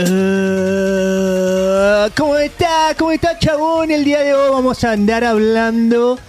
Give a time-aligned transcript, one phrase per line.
[0.00, 0.06] Uh,
[2.16, 2.94] ¿Cómo está?
[2.96, 3.90] ¿Cómo está, chabón?
[3.90, 6.20] El día de hoy vamos a andar hablando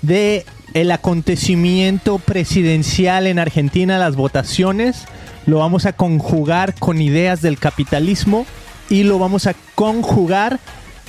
[0.00, 5.04] de el acontecimiento presidencial en Argentina, las votaciones.
[5.44, 8.46] Lo vamos a conjugar con ideas del capitalismo
[8.88, 10.58] y lo vamos a conjugar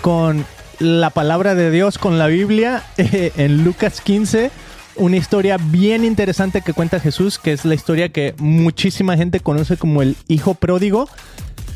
[0.01, 0.45] con
[0.79, 4.51] la palabra de Dios, con la Biblia, eh, en Lucas 15
[4.99, 9.77] una historia bien interesante que cuenta Jesús, que es la historia que muchísima gente conoce
[9.77, 11.07] como el hijo pródigo,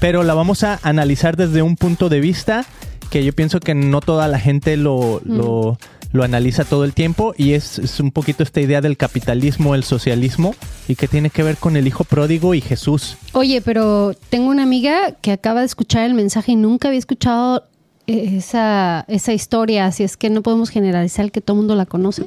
[0.04, 2.66] pero la vamos a analizar desde un punto de vista
[3.10, 5.78] que yo pienso que no toda la gente lo, lo,
[6.22, 10.56] analiza todo el tiempo y es, es, un poquito esta idea del capitalismo, el socialismo
[10.90, 13.16] y que tiene que ver con el hijo pródigo y Jesús.
[13.32, 17.64] Oye, pero tengo una amiga que acaba de escuchar el mensaje y nunca había escuchado
[18.06, 22.26] esa, esa historia, así es que no podemos generalizar que todo el mundo la conoce.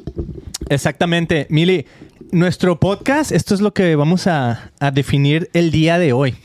[0.71, 1.47] Exactamente.
[1.51, 1.85] Mili,
[2.33, 6.37] nuestro podcast, esto es lo que vamos a, definir el día de hoy.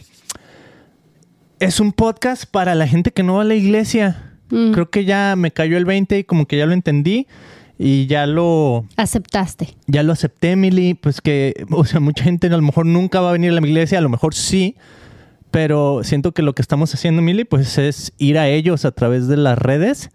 [1.61, 4.33] Es un podcast para la gente que no va a la iglesia.
[4.49, 4.71] Mm.
[4.71, 7.27] Creo que ya me cayó el 20 y como que ya lo entendí
[7.77, 8.85] y ya lo...
[8.97, 9.75] Aceptaste.
[9.85, 10.95] Ya lo acepté, Mili.
[10.95, 13.61] Pues que, o sea, mucha gente a lo mejor nunca va a venir a la
[13.61, 14.75] iglesia, a lo mejor sí
[15.51, 19.27] pero siento que lo que estamos haciendo, Mili, pues es ir a ellos a través
[19.27, 20.09] de las redes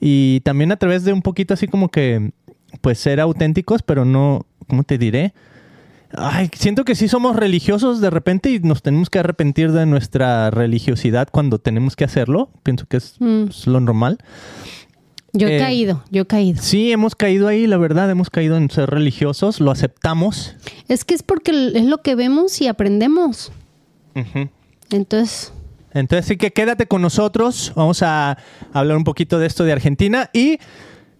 [0.00, 2.30] y también a través de un poquito así como que,
[2.80, 5.34] pues ser auténticos, pero no, ¿cómo te diré?
[6.12, 10.50] Ay, siento que sí somos religiosos de repente y nos tenemos que arrepentir de nuestra
[10.50, 12.50] religiosidad cuando tenemos que hacerlo.
[12.62, 13.46] Pienso que es, mm.
[13.66, 14.18] lo normal.
[15.32, 16.62] Yo he eh, caído, yo he caído.
[16.62, 20.54] Sí, hemos caído ahí, la verdad, hemos caído en ser religiosos, lo aceptamos.
[20.88, 23.52] Es que es porque es lo que vemos y aprendemos.
[24.90, 25.52] Entonces...
[25.92, 27.72] Entonces sí que quédate con nosotros.
[27.74, 28.36] Vamos a
[28.72, 30.28] hablar un poquito de esto de Argentina.
[30.34, 30.58] Y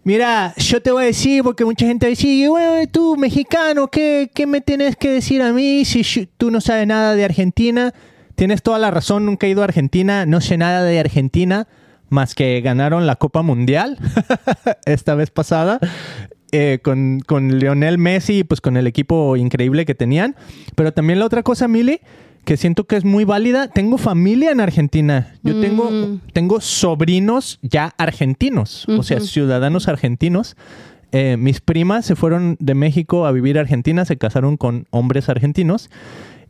[0.07, 4.61] mira, yo te voy a decir, porque mucha gente decir, bueno, tú mexicano, ¿qué, me
[4.61, 7.93] tienes que decir a mí si tú no sabes nada de Argentina?
[8.37, 11.67] Tienes toda la razón, nunca he ido a Argentina, no sé nada de Argentina,
[12.09, 13.99] más que ganaron la Copa Mundial
[14.87, 15.81] esta vez pasada.
[16.53, 20.37] Eh, con, con Lionel Messi, pues con el equipo increíble que tenían.
[20.77, 22.01] Pero también la otra cosa, Mili,
[22.47, 23.69] que siento que es muy válida.
[23.69, 25.35] Tengo familia en Argentina.
[25.43, 26.21] Yo tengo, mm.
[26.33, 30.57] tengo sobrinos ya argentinos, o sea, ciudadanos argentinos.
[31.11, 35.29] Eh, mis primas se fueron de México a vivir a Argentina, se casaron con hombres
[35.29, 35.91] argentinos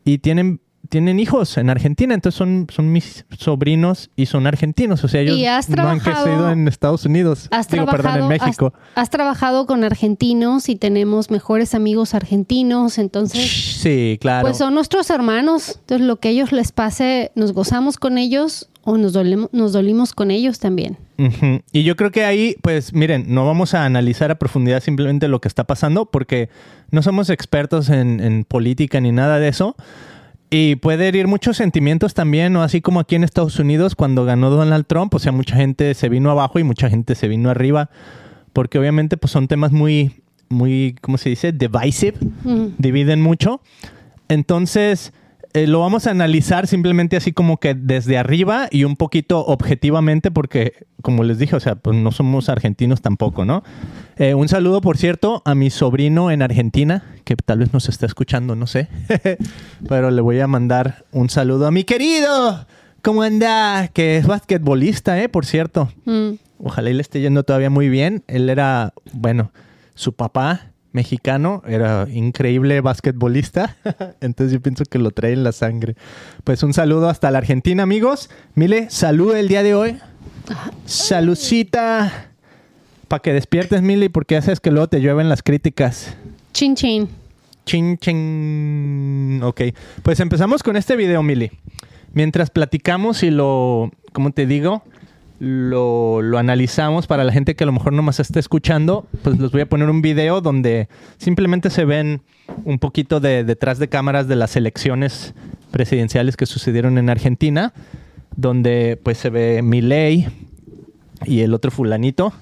[0.05, 5.05] y tienen tienen hijos en Argentina, entonces son, son mis sobrinos y son argentinos.
[5.05, 7.49] O sea, ellos no han crecido en Estados Unidos.
[7.51, 8.73] Has Digo, perdón, en México.
[8.95, 13.43] Has, trabajado con argentinos y tenemos mejores amigos argentinos, entonces.
[13.81, 14.47] Sí, claro.
[14.47, 15.79] Pues son nuestros hermanos.
[15.81, 20.13] Entonces, lo que ellos les pase, nos gozamos con ellos o nos, dolemos, nos dolimos
[20.13, 20.97] con ellos también.
[21.73, 25.41] Y yo creo que ahí, pues miren, no vamos a analizar a profundidad simplemente lo
[25.41, 26.51] que está pasando porque
[26.91, 29.75] no somos expertos en, en política ni nada de eso.
[30.49, 32.62] Y puede herir muchos sentimientos también, ¿no?
[32.62, 36.09] Así como aquí en Estados Unidos cuando ganó Donald Trump, o sea, mucha gente se
[36.09, 37.91] vino abajo y mucha gente se vino arriba,
[38.53, 41.53] porque obviamente pues son temas muy, muy, ¿cómo se dice?
[41.53, 42.19] Divisive,
[42.79, 43.61] dividen mucho.
[44.29, 45.12] Entonces,
[45.56, 50.31] eh, lo vamos a analizar simplemente así como que desde arriba y un poquito objetivamente
[50.31, 53.65] porque, como les dije, o sea, pues no somos argentinos tampoco, ¿no?
[54.19, 58.05] Eh, un saludo, por cierto, a mi sobrino en Argentina, que tal vez nos está
[58.05, 58.89] escuchando, no sé,
[59.89, 62.67] pero le voy a mandar un saludo a mi querido.
[63.00, 63.88] ¿Cómo anda?
[63.88, 65.31] Que es basquetbolista, ¿eh?
[65.31, 65.88] Por cierto.
[66.05, 66.33] Mm.
[66.59, 68.25] Ojalá y le esté yendo todavía muy bien.
[68.27, 69.53] Él era, bueno,
[69.94, 73.77] su papá mexicano, era increíble basquetbolista,
[74.21, 75.95] entonces yo pienso que lo trae en la sangre.
[76.43, 78.31] Pues un saludo hasta la Argentina, amigos.
[78.55, 79.99] Mile, salud el día de hoy.
[80.87, 82.31] Salucita.
[83.09, 86.17] Para que despiertes, Mili, porque haces que luego te llueven las críticas.
[86.53, 87.09] Chin chin.
[87.67, 89.41] Chin chin.
[89.45, 89.61] Ok.
[90.03, 91.53] Pues empezamos con este video, Mili.
[92.15, 94.83] Mientras platicamos y lo, ¿cómo te digo?
[95.39, 99.51] Lo, analizamos para la gente que a lo mejor no más está escuchando, pues les
[99.51, 100.89] voy a poner un video donde
[101.19, 102.23] simplemente se ven
[102.65, 105.35] un poquito de detrás de cámaras de las elecciones
[105.71, 107.73] presidenciales que sucedieron en Argentina,
[108.37, 110.29] donde pues se ve Milei
[111.25, 112.32] y el otro fulanito.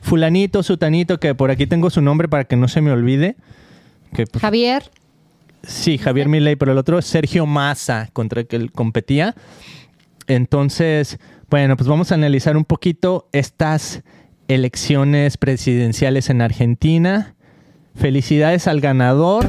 [0.00, 3.36] Fulanito, sutanito, que por aquí tengo su nombre para que no se me olvide.
[4.14, 4.90] Que, pues, Javier.
[5.64, 9.34] Sí, Javier Milei, pero el otro es Sergio Massa, contra el que él competía.
[10.28, 11.18] Entonces,
[11.50, 14.02] bueno, pues vamos a analizar un poquito estas
[14.48, 17.34] elecciones presidenciales en Argentina.
[17.94, 19.46] Felicidades al ganador.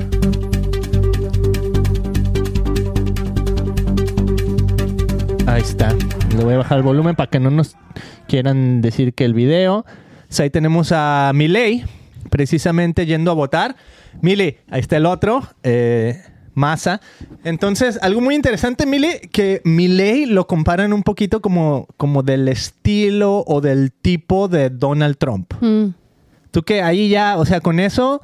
[5.45, 5.93] Ahí está.
[6.37, 7.75] Le voy a bajar el volumen para que no nos
[8.27, 9.85] quieran decir que el video.
[10.27, 11.83] Pues ahí tenemos a Milei,
[12.29, 13.75] precisamente yendo a votar.
[14.21, 15.41] Milei, ahí está el otro.
[15.63, 16.21] Eh,
[16.59, 17.01] masa.
[17.43, 23.43] Entonces, algo muy interesante, Mili, que Milley lo comparan un poquito como, como del estilo
[23.47, 25.53] o del tipo de Donald Trump.
[25.61, 25.93] Mm.
[26.51, 28.21] Tú que ahí ya, o sea, con eso,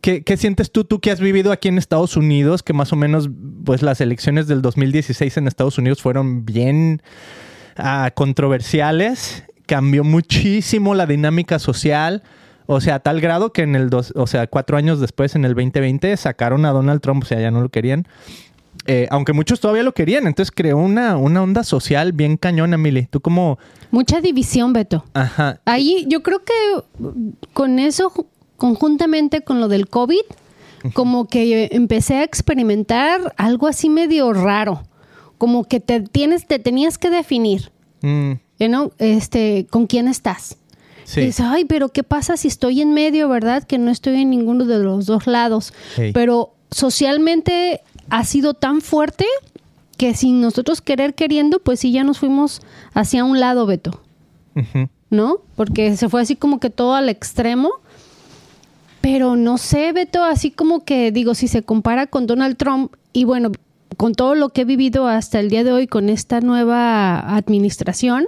[0.00, 2.96] ¿qué, qué sientes tú, tú que has vivido aquí en Estados Unidos, que más o
[2.96, 3.28] menos,
[3.64, 7.02] pues las elecciones del 2016 en Estados Unidos fueron bien
[7.76, 12.22] ah, controversiales, cambió muchísimo la dinámica social.
[12.66, 15.44] O sea, a tal grado que en el dos, o sea, cuatro años después, en
[15.44, 18.06] el 2020, sacaron a Donald Trump, o sea, ya no lo querían.
[18.86, 23.06] Eh, aunque muchos todavía lo querían, entonces creó una, una onda social bien cañona, Mili.
[23.06, 23.58] Tú como,
[23.90, 25.04] Mucha división, Beto.
[25.14, 26.52] ajá, Ahí yo creo que
[27.52, 28.26] con eso, ju-
[28.56, 30.22] conjuntamente con lo del COVID,
[30.94, 34.82] como que empecé a experimentar algo así medio raro.
[35.38, 37.70] Como que te tienes, te tenías que definir,
[38.02, 40.56] mm, you know, este, con quién estás.
[41.04, 43.62] Sí, Y dices, ay, pero ¿qué pasa si estoy en medio, verdad?
[43.64, 45.72] Que no estoy en ninguno de los dos lados.
[46.12, 49.26] Pero socialmente ha sido tan fuerte
[49.96, 52.60] que sin nosotros querer queriendo, pues sí ya nos fuimos
[52.94, 54.00] hacia un lado, Beto.
[55.12, 55.40] ¿no?
[55.56, 57.70] Porque se fue así como que todo al extremo.
[59.02, 63.24] Pero no sé, Beto, así como que digo, si se compara con Donald Trump y
[63.24, 63.52] bueno,
[63.96, 68.26] con todo lo que he vivido hasta el día de hoy con esta nueva administración,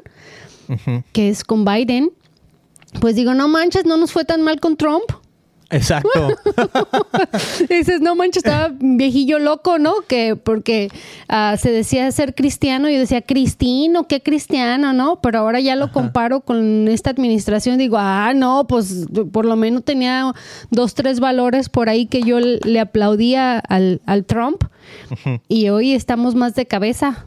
[1.13, 2.11] que es con Biden,
[3.01, 5.05] pues digo, no manches, no nos fue tan mal con Trump.
[5.71, 6.29] Exacto.
[7.69, 9.95] Dices, no manches, estaba viejillo loco, ¿no?
[10.07, 10.89] Que porque
[11.29, 15.21] ah, se decía ser cristiano, yo decía cristino, qué cristiano, ¿no?
[15.21, 19.85] Pero ahora ya lo comparo con esta administración, digo, ah, no, pues por lo menos
[19.85, 20.33] tenía
[20.71, 24.65] dos, tres valores por ahí que yo le aplaudía al, al Trump
[25.49, 27.27] y hoy estamos más de cabeza.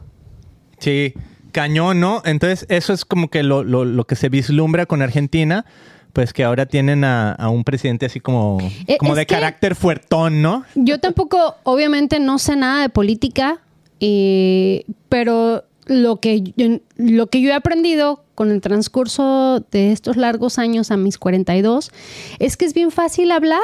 [0.78, 1.12] Sí,
[1.52, 2.22] cañón, ¿no?
[2.24, 5.64] Entonces, eso es como que lo, lo- lo que se vislumbra con Argentina,
[6.12, 9.74] pues que ahora tienen a, a un presidente así como, Eh, como es de carácter
[9.74, 10.64] fuertón, ¿no?
[10.74, 13.60] Yo tampoco, obviamente, no sé nada de política,
[14.00, 20.16] eh, pero lo que, yo- lo que yo he aprendido con el transcurso de estos
[20.16, 21.90] largos años a mis 42
[22.38, 23.60] es que es bien fácil hablar,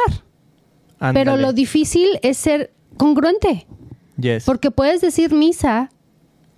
[1.12, 3.66] pero lo difícil es ser congruente,
[4.18, 4.44] Yes.
[4.44, 5.90] porque puedes decir misa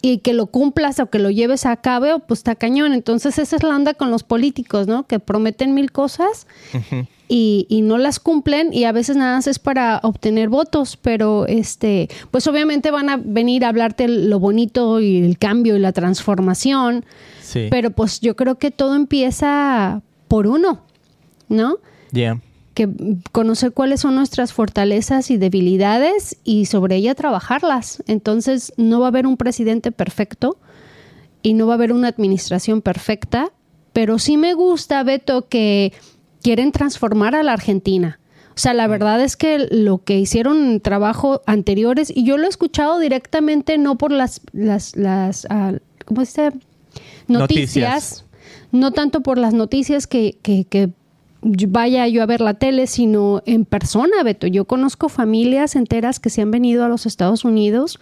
[0.09, 2.93] y que lo cumplas o que lo lleves a cabo, pues está cañón.
[2.93, 5.05] Entonces esa es la onda con los políticos, ¿no?
[5.07, 6.47] Que prometen mil cosas
[7.29, 11.47] y, y no las cumplen y a veces nada más es para obtener votos, pero
[11.49, 15.91] este, pues obviamente van a venir a hablarte lo bonito y el cambio y la
[15.93, 17.05] transformación,
[17.43, 17.67] Sí.
[17.71, 20.83] pero pues yo creo que todo empieza por uno,
[21.49, 21.79] ¿no?
[22.13, 22.41] Yeah.
[22.77, 22.89] Que
[23.33, 28.03] conocer cuáles son nuestras fortalezas y debilidades y sobre ella trabajarlas.
[28.07, 30.59] Entonces no va a haber un presidente perfecto
[31.43, 33.51] y no va a haber una administración perfecta,
[33.95, 35.95] pero sí me gusta, Beto, que
[36.43, 38.21] quieren transformar a la Argentina.
[38.51, 42.45] O sea, la verdad es que lo que hicieron en trabajo anteriores, y yo lo
[42.45, 45.73] he escuchado directamente, no por las, las, las ah,
[46.05, 46.59] ¿cómo se dice?
[47.29, 48.25] Noticias, Noticias.
[48.73, 50.91] no tanto por las noticias que, que, que
[51.43, 54.47] vaya yo a ver la tele, sino en persona, Beto.
[54.47, 57.99] Yo conozco familias enteras que se han venido a los Estados Unidos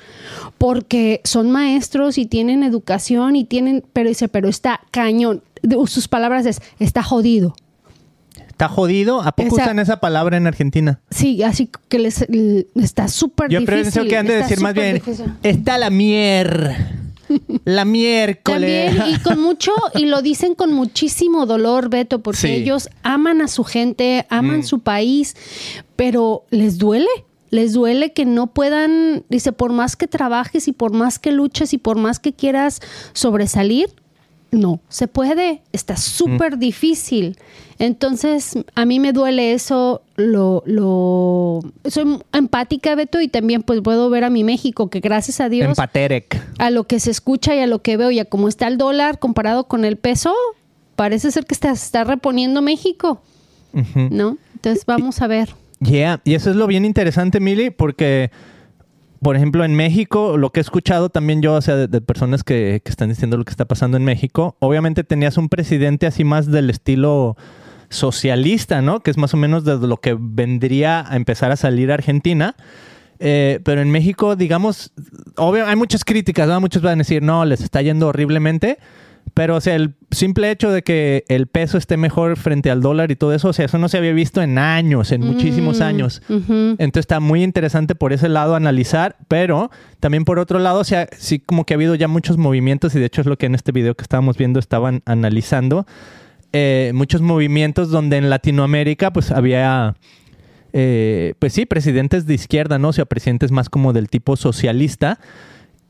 [0.58, 5.42] porque son maestros y tienen educación y tienen, pero dice, pero está cañón.
[5.62, 7.54] De- Sus palabras es, está jodido.
[8.48, 9.20] ¿Está jodido?
[9.20, 11.00] ¿A poco Esa- usan esa palabra en Argentina?
[11.10, 12.24] Sí, así que les
[12.76, 13.82] está súper Yo difícil.
[13.82, 15.26] pienso que han de decir más bien, difícil.
[15.42, 17.03] está la mier.
[17.64, 18.94] La miércoles.
[18.96, 22.48] También, y con mucho, y lo dicen con muchísimo dolor, Beto, porque Sí.
[22.48, 24.64] ellos aman a su gente, aman Mm.
[24.64, 25.36] su país,
[25.96, 27.08] pero les duele.
[27.50, 31.72] Les duele que no puedan, dice, por más que trabajes y por más que luches
[31.72, 32.80] y por más que quieras
[33.12, 33.90] sobresalir,
[34.54, 37.36] no, se puede, está súper difícil.
[37.78, 44.08] Entonces, a mí me duele eso, lo, lo, soy empática, Beto, y también pues puedo
[44.10, 46.40] ver a mi México, que gracias a Dios Empaterec.
[46.58, 48.78] a lo que se escucha y a lo que veo y a cómo está el
[48.78, 50.32] dólar comparado con el peso,
[50.96, 53.20] parece ser que está, se está reponiendo México.
[54.10, 54.38] ¿no?
[54.54, 55.50] Entonces vamos a ver.
[55.80, 58.30] Yeah, y eso es lo bien interesante, Mili, porque,
[59.24, 62.80] por ejemplo, en México, lo que he escuchado también yo, o sea, de, personas que,
[62.84, 66.46] que están diciendo lo que está pasando en México, obviamente tenías un presidente así más
[66.46, 67.36] del estilo
[67.88, 69.00] socialista, ¿no?
[69.00, 72.54] Que es más o menos de lo que vendría a empezar a salir Argentina.
[73.18, 74.92] Eh, pero en México, digamos,
[75.36, 76.60] obvio, hay muchas críticas, ¿no?
[76.60, 78.78] Muchos van a decir, no, les está yendo horriblemente.
[79.32, 83.10] Pero, o sea, el simple hecho de que el peso esté mejor frente al dólar
[83.10, 85.82] y todo eso, o sea, eso no se había visto en años, en muchísimos Mm,
[85.82, 86.22] años.
[86.28, 91.08] Entonces está muy interesante por ese lado analizar, pero también por otro lado, o sea,
[91.18, 93.56] sí como que ha habido ya muchos movimientos y de hecho es lo que en
[93.56, 95.86] este video que estábamos viendo estaban analizando,
[96.52, 99.96] eh, muchos movimientos donde en Latinoamérica pues había
[100.76, 102.88] eh, pues sí, presidentes de izquierda, ¿no?
[102.88, 105.20] O sea, presidentes más como del tipo socialista.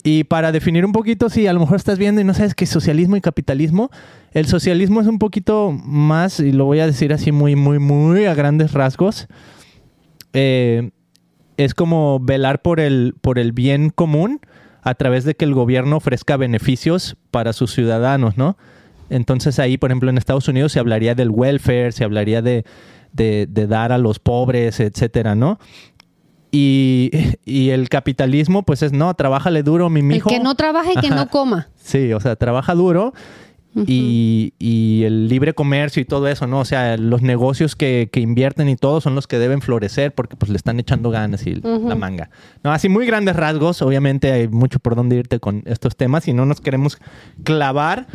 [0.06, 2.64] Y para definir un poquito, si a lo mejor estás viendo y no sabes qué
[2.64, 3.90] es socialismo y capitalismo,
[4.32, 8.26] el socialismo es un poquito más, y lo voy a decir así muy, muy, muy
[8.26, 9.28] a grandes rasgos,
[10.34, 10.90] eh,
[11.56, 14.40] es como velar por el, por el bien común
[14.82, 18.58] a través de que el gobierno ofrezca beneficios para sus ciudadanos, ¿no?
[19.08, 22.66] Entonces ahí, por ejemplo, en Estados Unidos se hablaría del welfare, se hablaría de,
[23.14, 25.58] de, dar a los pobres, etcétera, ¿no?
[26.54, 27.11] Y,
[27.44, 30.30] y, el capitalismo, pues es, no, trabájale duro, mi mijo.
[30.30, 31.68] El que no trabaja y que no coma.
[31.76, 33.12] Sí, o sea, trabaja duro
[33.87, 36.61] y, el libre comercio y todo eso, ¿no?
[36.61, 40.50] O sea, los negocios que, invierten y todo son los que deben florecer porque pues
[40.50, 42.30] le están echando ganas y la manga.
[42.62, 46.32] No, así muy grandes rasgos, obviamente hay mucho por dónde irte con estos temas y
[46.32, 46.99] no nos queremos
[47.42, 48.06] clavar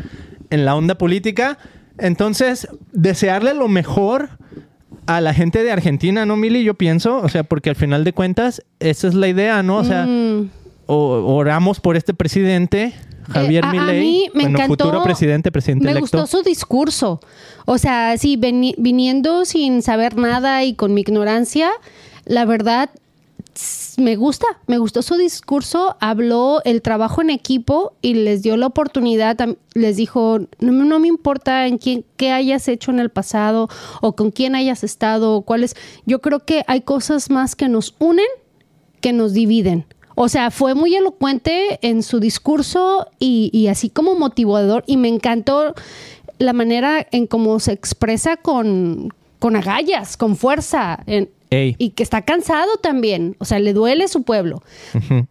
[0.50, 1.58] en la onda política.
[1.98, 4.30] Entonces, desearle lo mejor
[5.06, 6.64] a la gente de Argentina, ¿no, Mili?
[6.64, 9.78] Yo pienso, o sea, porque al final de cuentas, esa es la idea, ¿no?
[9.78, 10.50] O sea, mm.
[10.88, 12.94] oramos por este presidente
[13.32, 17.20] Javier eh, Milei, me encantó, futuro presidente, presidente me gustó su discurso.
[17.66, 21.70] O sea, sí, viniendo sin saber nada y con mi ignorancia,
[22.26, 22.90] la verdad
[24.00, 28.68] me gusta, me gustó su discurso, habló el trabajo en equipo y les dio la
[28.68, 29.38] oportunidad,
[29.74, 33.68] les dijo, no, me importa en quién, qué hayas hecho en el pasado
[34.02, 35.76] o con quién hayas estado o cuáles,
[36.06, 38.26] yo creo que hay cosas más que nos unen
[39.02, 39.86] que nos dividen.
[40.16, 45.74] O sea, fue muy elocuente en su discurso y, así como motivador y me encantó
[46.40, 51.04] la manera en cómo se expresa con, con agallas, con fuerza.
[51.52, 54.62] Y que está cansado también, o sea, le duele su pueblo.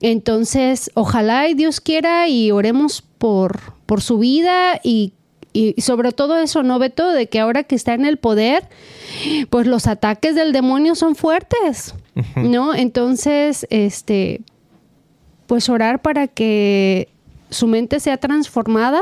[0.01, 5.13] Entonces, ojalá y Dios quiera y oremos por, por su vida y,
[5.53, 7.11] y, sobre todo eso, ¿no, Beto?
[7.11, 8.69] De que ahora que está en el poder,
[9.51, 11.95] pues los ataques del demonio son fuertes,
[12.37, 12.75] ¿no?
[12.75, 14.41] Entonces, este,
[15.47, 17.09] pues orar para que
[17.51, 19.01] su mente sea transformada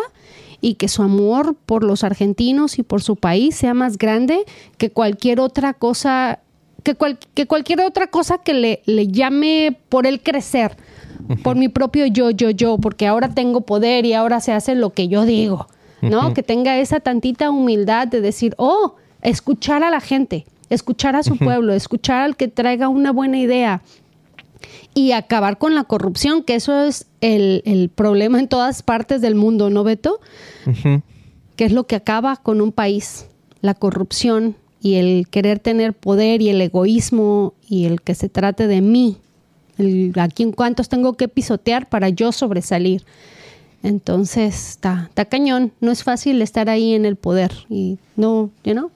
[0.60, 4.44] y que su amor por los argentinos y por su país sea más grande
[4.78, 6.40] que cualquier otra cosa,
[6.94, 10.76] que, que cualquier otra cosa que le, le llame por él crecer,
[11.42, 14.90] por mi propio yo, yo, yo, porque ahora tengo poder y ahora se hace lo
[14.90, 15.66] que yo digo,
[16.00, 16.32] ¿no?
[16.34, 21.36] Que tenga esa tantita humildad de decir, oh, escuchar a la gente, escuchar a su
[21.36, 23.82] pueblo, escuchar al que traiga una buena idea,
[24.94, 29.70] y acabar con la corrupción, que eso es el, problema en todas partes del mundo,
[29.70, 30.20] ¿no, Beto?
[31.56, 33.26] Que es lo que acaba con un país,
[33.60, 38.68] la corrupción y el querer tener poder y el egoísmo y el que se trate
[38.68, 39.16] de mí,
[39.78, 43.02] el, a quién cuántos tengo que pisotear para yo sobresalir.
[43.82, 48.90] Entonces, está, está cañón, no es fácil estar ahí en el poder y no, you?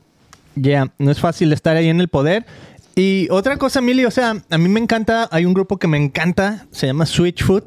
[0.55, 2.47] Ya, no es fácil estar ahí en el poder
[2.95, 5.97] y otra cosa, Mili, o sea, a mí me encanta, hay un grupo que me
[5.97, 7.65] encanta, se llama Switchfoot.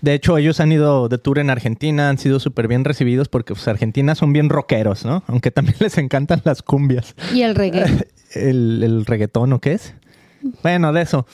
[0.00, 3.54] De hecho, ellos han ido de tour en Argentina, han sido súper bien recibidos porque
[3.54, 5.22] pues, Argentina son bien rockeros, ¿no?
[5.26, 7.14] Aunque también les encantan las cumbias.
[7.34, 8.08] ¿Y el reggae?
[8.34, 9.94] el, el reggaetón, ¿o qué es?
[10.62, 11.26] Bueno, de eso.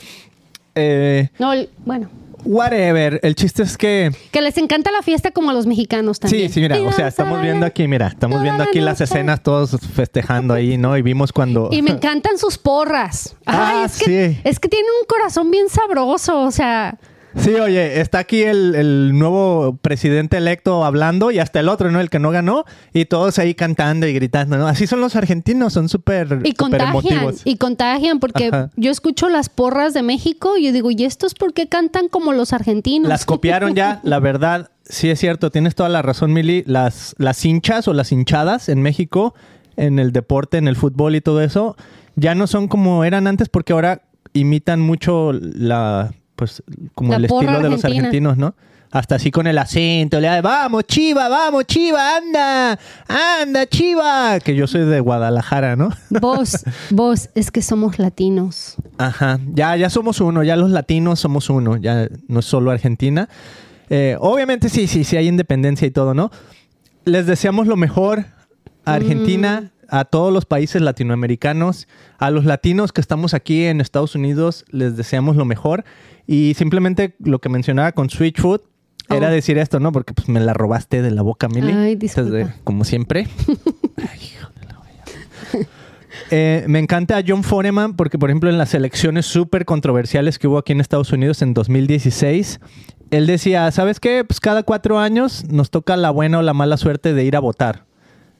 [0.74, 1.52] Eh, no,
[1.84, 2.10] bueno.
[2.44, 3.18] Whatever.
[3.22, 4.12] El chiste es que.
[4.30, 6.48] Que les encanta la fiesta como a los mexicanos también.
[6.48, 6.80] Sí, sí, mira.
[6.80, 10.96] O sea, estamos viendo aquí, mira, estamos viendo aquí las escenas todos festejando ahí, ¿no?
[10.96, 11.68] Y vimos cuando.
[11.72, 13.34] Y me encantan sus porras.
[13.46, 16.98] Ay, ah, es que, Es que tienen un corazón bien sabroso, o sea.
[17.36, 22.00] Sí, oye, está aquí el, nuevo presidente electo hablando y hasta el otro, ¿no?
[22.00, 24.66] El que no ganó y todos ahí cantando y gritando, ¿no?
[24.66, 29.94] Así son los argentinos, son súper Y contagian, y contagian porque yo escucho las porras
[29.94, 33.08] de México y yo digo, ¿y estos por qué cantan como los argentinos?
[33.08, 36.64] Las copiaron ya, la verdad, sí es cierto, tienes toda la razón, Mili.
[36.66, 39.34] Las, las hinchas o las hinchadas en México,
[39.76, 41.76] en el deporte, en el fútbol y todo eso,
[42.16, 44.02] ya no son como eran antes porque ahora
[44.32, 46.62] imitan mucho la pues
[46.94, 48.54] como el estilo de los argentinos, ¿no?
[48.92, 52.78] Hasta así con el acento, le vamos Chiva, vamos Chiva, anda,
[53.08, 55.90] anda Chiva, que yo soy de Guadalajara, ¿no?
[56.20, 58.76] Vos, vos, es que somos latinos.
[58.98, 63.28] Ajá, ya, ya somos uno, ya los latinos somos uno, ya no es solo Argentina.
[63.90, 66.30] Eh, obviamente sí, sí, sí hay independencia y todo, ¿no?
[67.04, 68.24] Les deseamos lo mejor
[68.84, 71.88] a Argentina, mm a todos los países latinoamericanos,
[72.18, 75.84] a los latinos que estamos aquí en Estados Unidos, les deseamos lo mejor.
[76.26, 78.62] Y simplemente lo que mencionaba con Switch Food
[79.08, 79.30] era oh.
[79.30, 79.92] decir esto, ¿no?
[79.92, 81.72] Porque pues me la robaste de la boca, Mili.
[81.72, 82.54] Ay, disculpa.
[82.64, 83.28] como siempre.
[83.96, 85.66] Ay, hijo de la
[86.30, 90.48] eh, me encanta a John Foreman porque, por ejemplo, en las elecciones súper controversiales que
[90.48, 92.60] hubo aquí en Estados Unidos en 2016,
[93.10, 94.24] él decía, ¿sabes qué?
[94.24, 97.40] Pues cada cuatro años nos toca la buena o la mala suerte de ir a
[97.40, 97.84] votar.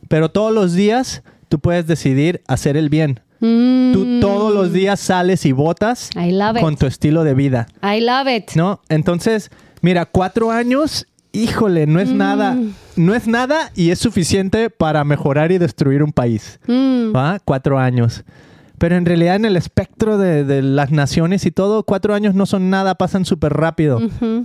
[0.09, 3.21] Pero todos los días tú puedes decidir hacer el bien.
[3.39, 6.63] Tú todos los días sales y votas I love it.
[6.63, 8.53] con tu estilo de vida, I love it.
[8.55, 8.81] ¿no?
[8.89, 9.51] Entonces,
[9.83, 12.57] mira, cuatro años, híjole, no es nada,
[12.97, 17.15] no es nada y es suficiente para mejorar y destruir un país, Mm.
[17.15, 17.39] ¿va?
[17.45, 18.25] Cuatro años.
[18.79, 22.45] Pero en realidad en el espectro de, de las naciones y todo, cuatro años no
[22.47, 24.01] son nada, pasan súper rápido.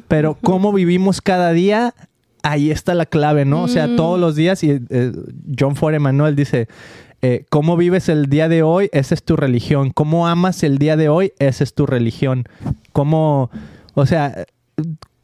[0.07, 1.93] Pero cómo vivimos cada día,
[2.43, 3.63] ahí está la clave, ¿no?
[3.63, 3.95] O sea, Mm.
[3.95, 5.11] todos los días, y eh,
[5.57, 6.19] John Foreman.
[6.21, 6.67] Él dice,
[7.21, 9.91] eh, cómo vives el día de hoy, esa es tu religión.
[9.91, 12.45] Cómo amas el día de hoy, esa es tu religión.
[12.93, 13.51] Cómo,
[13.93, 14.45] o sea,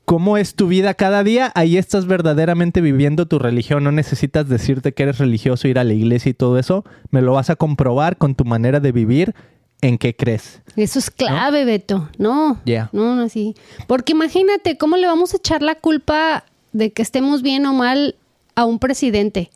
[0.05, 3.83] cómo es tu vida cada día, ahí estás verdaderamente viviendo tu religión.
[3.83, 6.85] No necesitas decirte que eres religioso, ir a la iglesia y todo eso.
[7.11, 9.33] Me lo vas a comprobar con tu manera de vivir,
[9.81, 10.61] en qué crees.
[10.75, 12.09] Eso es clave, Beto.
[12.17, 12.59] No.
[12.65, 12.89] Yeah.
[12.93, 13.53] No, no, sí.
[13.85, 18.15] Porque imagínate cómo le vamos a echar la culpa de que estemos bien o mal
[18.55, 19.49] a un presidente.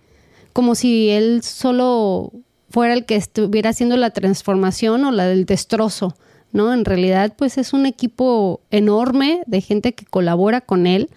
[0.53, 2.31] Como si él solo
[2.69, 6.15] fuera el que estuviera haciendo la transformación o la del destrozo.
[6.51, 6.73] ¿no?
[6.73, 11.09] En realidad, pues es un equipo enorme de gente que colabora con él.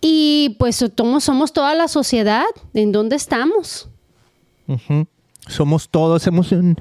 [0.00, 0.84] Y pues
[1.20, 2.44] somos, toda la sociedad.
[2.72, 3.88] ¿En dónde estamos?
[5.46, 6.76] Somos todos, somos un,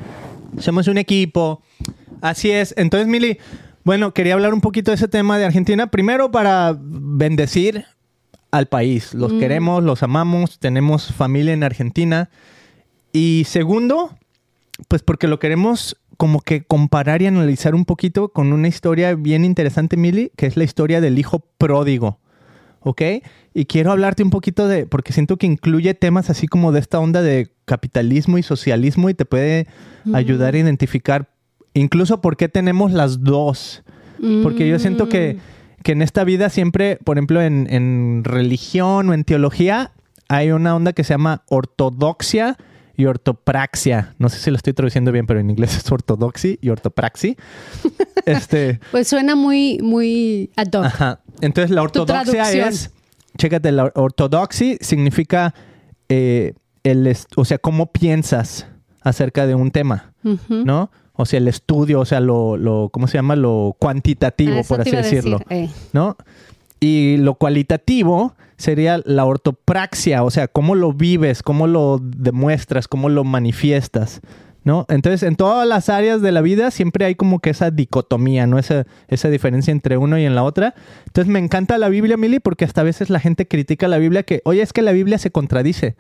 [0.57, 1.61] somos un equipo.
[2.21, 2.73] Así es.
[2.77, 3.37] Entonces, Mili,
[3.83, 5.87] bueno, quería hablar un poquito de ese tema de Argentina.
[5.87, 7.85] Primero para bendecir
[8.51, 9.13] al país.
[9.13, 12.29] Los queremos, los amamos, tenemos familia en Argentina.
[13.11, 14.15] Y segundo,
[14.87, 19.45] pues porque lo queremos como que comparar y analizar un poquito con una historia bien
[19.45, 22.19] interesante, Mili, que es la historia del hijo pródigo.
[22.81, 23.01] ¿ok?
[23.53, 26.99] Y quiero hablarte un poquito de, porque siento que incluye temas así como de esta
[26.99, 29.67] onda de capitalismo y socialismo y te puede
[30.13, 31.29] ayudar a identificar
[31.73, 33.83] incluso por qué tenemos las dos.
[34.43, 35.37] Porque yo siento que,
[35.83, 39.91] que en esta vida siempre, por ejemplo, en, en religión o en teología,
[40.27, 42.57] hay una onda que se llama ortodoxia
[42.99, 44.13] y ortopraxia.
[44.19, 47.37] No sé si lo estoy traduciendo bien, pero en inglés es ortodoxi y ortopraxi.
[48.25, 50.85] este, Pues suena muy, muy ad hoc.
[50.85, 51.21] Ajá.
[51.39, 52.91] Entonces la ortodoxia es,
[53.37, 55.55] chécate, la ortodoxia significa,
[56.09, 58.67] eh, el, o sea, cómo piensas
[59.01, 60.13] acerca de un tema.
[60.49, 60.91] ¿no?
[61.21, 63.35] O sea, el estudio, o sea, lo, lo ¿cómo se llama?
[63.35, 65.69] Lo cuantitativo, Ah, por así decir, decirlo, eh.
[65.91, 66.15] ¿no?
[66.79, 73.09] Y lo cualitativo sería la ortopraxia, o sea, cómo lo vives, cómo lo demuestras, cómo
[73.09, 74.21] lo manifiestas,
[74.63, 74.85] ¿no?
[74.87, 78.57] Entonces, en todas las áreas de la vida siempre hay como que esa dicotomía, ¿no?
[78.57, 80.73] Esa, esa diferencia entre uno y en la otra.
[81.07, 84.23] Entonces, me encanta la Biblia, Mili, porque hasta a veces la gente critica la Biblia
[84.23, 85.97] que, oye, es que la Biblia se contradice.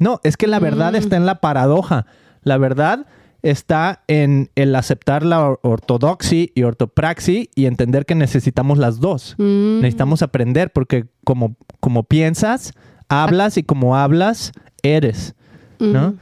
[0.00, 2.06] No, es que la verdad está en la paradoja.
[2.42, 3.06] La verdad
[3.50, 9.34] está en el aceptar la or- ortodoxia y ortopraxia y entender que necesitamos las dos.
[9.38, 9.80] Mm.
[9.80, 12.72] Necesitamos aprender porque como, como piensas,
[13.08, 15.34] hablas y como hablas, eres.
[15.78, 16.16] ¿no?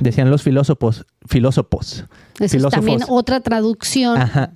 [0.00, 2.06] Decían los filósofos, filósofos.
[2.40, 4.20] Eso es también otra traducción.
[4.20, 4.52] Ajá.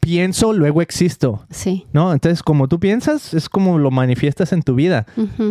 [0.00, 1.44] Pienso, luego existo.
[1.50, 1.86] Sí.
[1.92, 2.14] ¿No?
[2.14, 5.06] Entonces, como tú piensas, es como lo manifiestas en tu vida.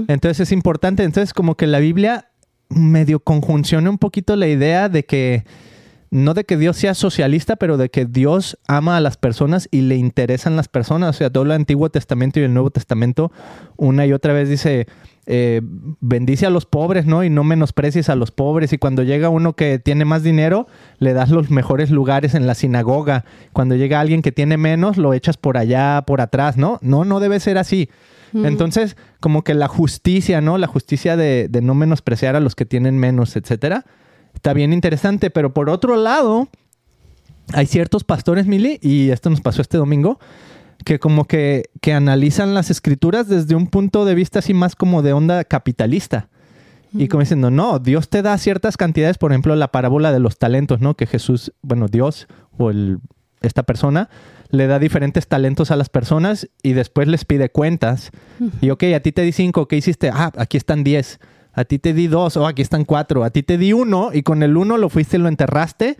[0.07, 1.03] Entonces es importante.
[1.03, 2.29] Entonces, como que la Biblia
[2.69, 5.45] medio conjunciona un poquito la idea de que,
[6.09, 9.81] no de que Dios sea socialista, pero de que Dios ama a las personas y
[9.81, 11.15] le interesan las personas.
[11.15, 13.31] O sea, todo el Antiguo Testamento y el Nuevo Testamento,
[13.75, 14.87] una y otra vez dice,
[15.25, 15.61] eh,
[15.99, 17.23] bendice a los pobres, ¿no?
[17.23, 18.71] Y no menosprecies a los pobres.
[18.71, 20.67] Y cuando llega uno que tiene más dinero,
[20.99, 23.25] le das los mejores lugares en la sinagoga.
[23.51, 26.79] Cuando llega alguien que tiene menos, lo echas por allá, por atrás, ¿no?
[26.81, 27.89] No, no debe ser así.
[28.33, 30.57] Entonces, como que la justicia, ¿no?
[30.57, 33.85] La justicia de, de no menospreciar a los que tienen menos, etcétera,
[34.37, 35.29] está bien interesante.
[35.29, 36.47] Pero por otro lado,
[37.53, 40.19] hay ciertos pastores, Mili, y esto nos pasó este domingo,
[40.85, 45.01] que como que, que analizan las escrituras desde un punto de vista así más como
[45.01, 46.29] de onda capitalista.
[46.93, 50.37] Y como diciendo, no, Dios te da ciertas cantidades, por ejemplo, la parábola de los
[50.37, 50.95] talentos, ¿no?
[50.95, 52.99] Que Jesús, bueno, Dios o el,
[53.41, 54.09] esta persona
[54.49, 58.11] le da diferentes talentos a las personas y después les pide cuentas.
[58.61, 60.09] Y ok, a ti te di cinco, ¿qué hiciste?
[60.11, 61.19] Ah, aquí están diez.
[61.57, 63.23] A ti te di dos, oh, aquí están cuatro.
[63.23, 65.97] A ti te di uno y con el uno lo fuiste y lo enterraste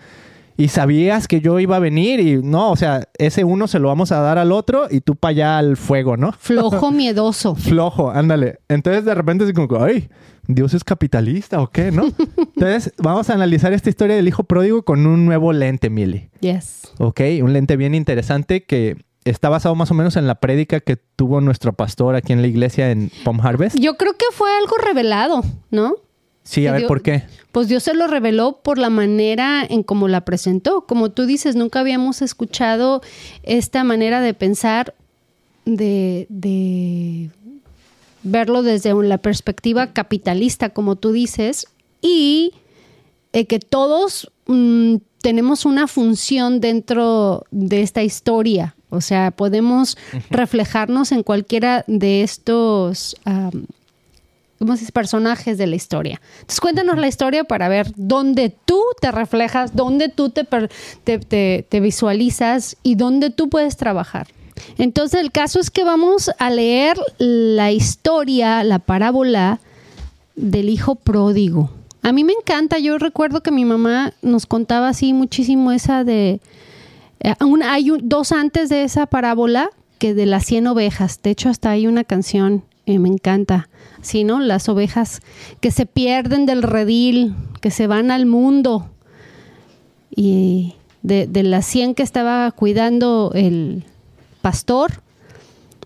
[0.56, 3.88] y sabías que yo iba a venir y no, o sea, ese uno se lo
[3.88, 6.32] vamos a dar al otro y tú para allá al fuego, ¿no?
[6.32, 7.56] Flojo, miedoso.
[7.56, 8.60] Flojo, ándale.
[8.68, 10.10] Entonces de repente es como, ay,
[10.48, 12.06] Dios es capitalista o qué, ¿no?
[12.38, 16.30] Entonces vamos a analizar esta historia del hijo pródigo con un nuevo lente, Mili.
[16.42, 16.92] Yes.
[17.00, 18.98] Ok, un lente bien interesante que
[19.30, 22.48] está basado más o menos en la prédica que tuvo nuestro pastor aquí en la
[22.48, 23.78] iglesia en Palm Harvest.
[23.80, 25.96] Yo creo que fue algo revelado, ¿no?
[26.44, 27.24] Sí, a ver, Dios- ¿por qué?
[27.52, 30.82] Pues Dios se lo reveló por la manera en cómo la presentó.
[30.86, 33.02] Como tú dices, nunca habíamos escuchado
[33.44, 34.94] esta manera de pensar,
[35.66, 37.30] de, de
[38.24, 41.68] verlo desde la perspectiva capitalista, como tú dices,
[42.02, 42.54] y
[43.34, 48.76] eh, que todos mm, tenemos una función dentro de esta historia.
[48.90, 49.98] O sea, podemos
[50.30, 53.18] reflejarnos en cualquiera de estos
[54.60, 54.92] ¿cómo se dice?
[54.92, 56.22] personajes de la historia.
[56.36, 62.78] Entonces cuéntanos la historia para ver dónde tú te reflejas, dónde tú te, te, visualizas
[62.84, 64.28] y dónde tú puedes trabajar.
[64.78, 69.60] Entonces el caso es que vamos a leer la historia, la parábola
[70.36, 71.70] del hijo pródigo.
[72.02, 76.40] A mí me encanta, yo recuerdo que mi mamá nos contaba así muchísimo esa de...
[77.20, 81.22] Eh, hay dos antes de esa parábola que de las 100 ovejas.
[81.22, 83.70] De hecho, hasta hay una canción, eh, me encanta
[84.02, 84.40] ¿sí, no?
[84.40, 85.22] Las ovejas
[85.60, 88.90] que se pierden del redil, que se van al mundo.
[90.16, 93.84] Y de, de las 100 que estaba cuidando el
[94.42, 95.02] pastor,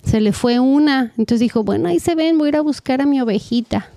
[0.04, 1.14] se le fue una.
[1.18, 3.90] Entonces dijo, bueno, ahí se ven, voy a ir a buscar a mi ovejita.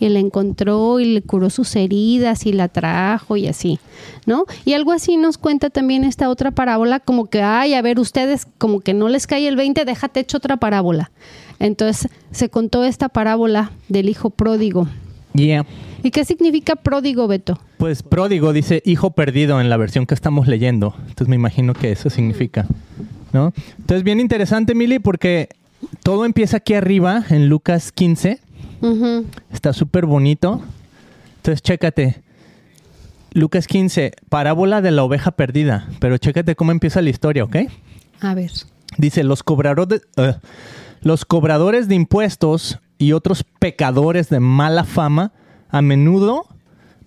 [0.00, 3.80] Y la encontró y le curó sus heridas y la trajo y así,
[4.26, 4.44] ¿no?
[4.64, 8.46] Y algo así nos cuenta también esta otra parábola, como que, ay, a ver, ustedes
[8.58, 11.10] como que no les cae el 20, déjate hecho otra parábola.
[11.58, 14.86] Entonces se contó esta parábola del hijo pródigo.
[15.34, 15.66] Yeah.
[16.02, 17.58] ¿Y qué significa pródigo, Beto?
[17.78, 20.94] Pues pródigo dice hijo perdido en la versión que estamos leyendo.
[21.00, 22.66] Entonces me imagino que eso significa,
[23.32, 23.52] ¿no?
[23.78, 25.48] Entonces bien interesante, Mili, porque
[26.02, 28.40] todo empieza aquí arriba en Lucas 15.
[29.52, 30.62] Está súper bonito.
[31.36, 32.22] Entonces chécate.
[33.32, 35.88] Lucas 15, parábola de la oveja perdida.
[36.00, 37.56] Pero chécate cómo empieza la historia, ¿ok?
[38.20, 38.50] A ver.
[38.96, 40.22] Dice, los cobradores de...
[40.22, 40.34] Uh,
[41.00, 45.32] los cobradores de impuestos y otros pecadores de mala fama
[45.68, 46.46] a menudo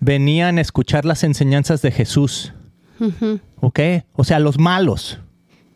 [0.00, 2.52] venían a escuchar las enseñanzas de Jesús.
[3.60, 3.80] ¿Ok?
[4.14, 5.18] O sea, los malos,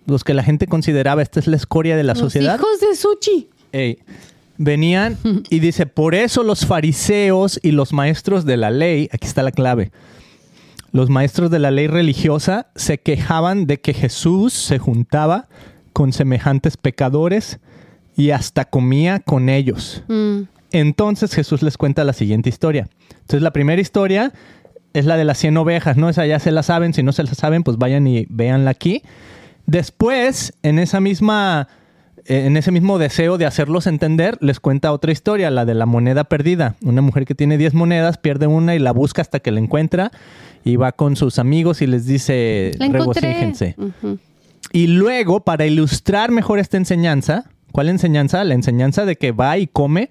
[0.07, 2.57] los que la gente consideraba, esta es la escoria de la sociedad.
[2.57, 3.49] Hijos de Suchi.
[4.59, 5.19] Venían
[5.51, 9.53] y dice, por eso los fariseos y los maestros de la ley, aquí está la
[9.53, 9.91] clave,
[10.93, 15.49] los maestros de la ley religiosa se quejaban de que Jesús se juntaba
[15.93, 17.59] con semejantes pecadores
[18.17, 20.03] y hasta comía con ellos.
[20.09, 20.43] Mm.
[20.73, 22.89] Entonces Jesús les cuenta la siguiente historia.
[23.11, 24.33] Entonces la primera historia
[24.95, 26.09] es la de las 100 ovejas, ¿no?
[26.09, 29.03] Esa ya se la saben, si no se la saben, pues vayan y véanla aquí.
[29.67, 31.69] Después, en esa misma
[32.25, 36.25] en ese mismo deseo de hacerlos entender, les cuenta otra historia, la de la moneda
[36.25, 36.77] perdida.
[36.83, 40.11] Una mujer que tiene 10 monedas pierde una y la busca hasta que la encuentra
[40.65, 43.77] y va con sus amigos y les dice, regocíjense.
[44.73, 48.43] Y luego, para ilustrar mejor esta enseñanza, ¿Cuál enseñanza?
[48.45, 50.09] La enseñanza de que va y come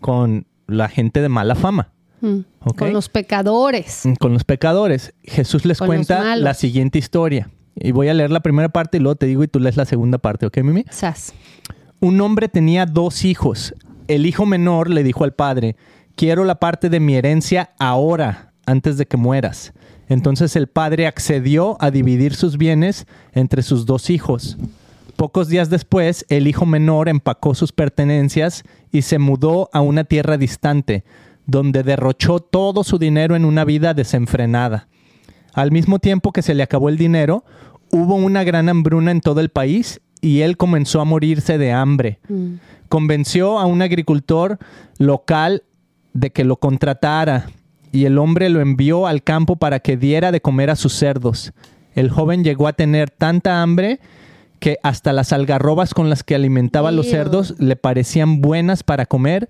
[0.00, 1.92] con la gente de mala fama.
[2.22, 2.38] Mm.
[2.78, 4.06] Con los pecadores.
[4.06, 5.12] Mm, con los pecadores.
[5.22, 7.50] Jesús les cuenta la siguiente historia.
[7.76, 9.84] Y voy a leer la primera parte y luego te digo y tú lees la
[9.84, 10.84] segunda parte, ¿ok, Mimi?
[10.90, 11.34] Sas.
[12.00, 13.74] Un hombre tenía dos hijos.
[14.08, 15.76] El hijo menor le dijo al padre,
[16.16, 19.72] quiero la parte de mi herencia ahora, antes de que mueras.
[20.08, 24.58] Entonces el padre accedió a dividir sus bienes entre sus dos hijos.
[25.16, 30.36] Pocos días después, el hijo menor empacó sus pertenencias y se mudó a una tierra
[30.36, 31.04] distante,
[31.46, 34.88] donde derrochó todo su dinero en una vida desenfrenada.
[35.54, 37.44] Al mismo tiempo que se le acabó el dinero,
[37.90, 42.18] hubo una gran hambruna en todo el país y él comenzó a morirse de hambre.
[42.28, 42.54] Mm.
[42.88, 44.58] Convenció a un agricultor
[44.98, 45.62] local
[46.12, 47.46] de que lo contratara
[47.92, 51.52] y el hombre lo envió al campo para que diera de comer a sus cerdos.
[51.94, 54.00] El joven llegó a tener tanta hambre
[54.58, 59.06] que hasta las algarrobas con las que alimentaba a los cerdos le parecían buenas para
[59.06, 59.48] comer,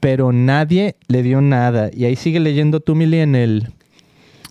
[0.00, 1.90] pero nadie le dio nada.
[1.92, 3.72] Y ahí sigue leyendo tú, Mili, en el...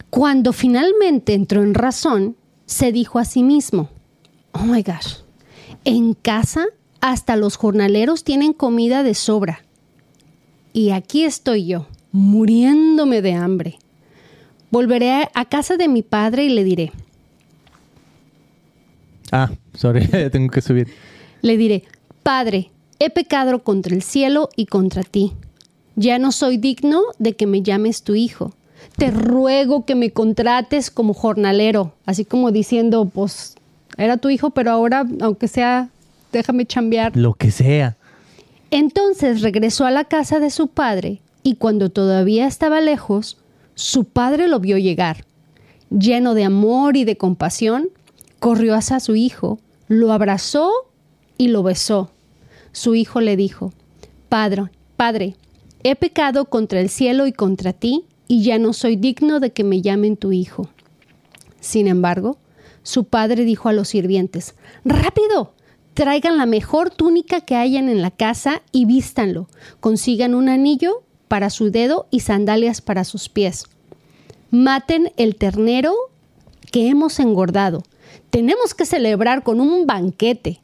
[0.10, 3.90] Cuando finalmente entró en razón, se dijo a sí mismo,
[4.54, 5.18] oh my gosh,
[5.84, 6.66] en casa
[7.02, 9.66] hasta los jornaleros tienen comida de sobra.
[10.74, 13.78] Y aquí estoy yo, muriéndome de hambre.
[14.72, 16.92] Volveré a casa de mi padre y le diré,
[19.32, 20.88] Ah, sorry, tengo que subir.
[21.42, 21.84] Le diré,
[22.24, 25.34] Padre, he pecado contra el cielo y contra ti.
[25.96, 28.54] Ya no soy digno de que me llames tu hijo.
[28.98, 33.56] Te ruego que me contrates como jornalero, así como diciendo, pues
[33.98, 35.90] era tu hijo, pero ahora, aunque sea,
[36.32, 37.16] déjame chambear.
[37.16, 37.98] Lo que sea.
[38.72, 43.38] Entonces regresó a la casa de su padre y cuando todavía estaba lejos,
[43.76, 45.26] su padre lo vio llegar.
[45.90, 47.90] Lleno de amor y de compasión,
[48.40, 50.72] corrió hacia su hijo, lo abrazó
[51.38, 52.10] y lo besó.
[52.72, 53.72] Su hijo le dijo,
[54.30, 54.64] Padre,
[54.98, 55.36] Padre,
[55.84, 59.64] he pecado contra el cielo y contra ti, y ya no soy digno de que
[59.64, 60.70] me llamen tu hijo.
[61.60, 62.38] Sin embargo,
[62.84, 65.54] su padre dijo a los sirvientes, Rápido,
[65.94, 69.48] traigan la mejor túnica que hayan en la casa y vístanlo.
[69.80, 73.66] Consigan un anillo para su dedo y sandalias para sus pies.
[74.52, 75.94] Maten el ternero
[76.72, 77.84] que hemos engordado.
[78.30, 80.62] Tenemos que celebrar con un banquete,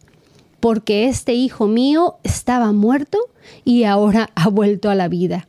[0.59, 3.17] porque este hijo mío estaba muerto
[3.65, 5.47] y ahora ha vuelto a la vida.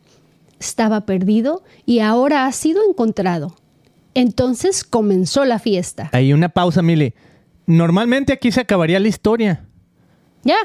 [0.62, 3.56] Estaba perdido y ahora ha sido encontrado.
[4.14, 6.08] Entonces comenzó la fiesta.
[6.12, 7.14] Hay una pausa, Mili.
[7.66, 9.64] Normalmente aquí se acabaría la historia.
[10.44, 10.56] Ya,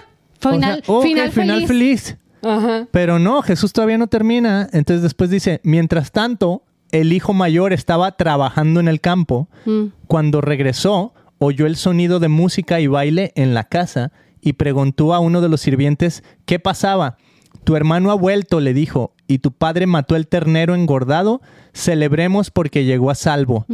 [0.45, 1.67] O final, sea, ok, final, final feliz.
[1.67, 2.17] feliz.
[2.43, 2.87] Ajá.
[2.91, 4.69] Pero no, Jesús todavía no termina.
[4.71, 9.49] Entonces después dice, mientras tanto, el hijo mayor estaba trabajando en el campo.
[9.65, 9.85] Mm.
[10.05, 15.19] Cuando regresó, oyó el sonido de música y baile en la casa y preguntó a
[15.19, 17.17] uno de los sirvientes qué pasaba.
[17.63, 21.41] Tu hermano ha vuelto, le dijo, y tu padre mató el ternero engordado.
[21.73, 23.65] Celebremos porque llegó a salvo.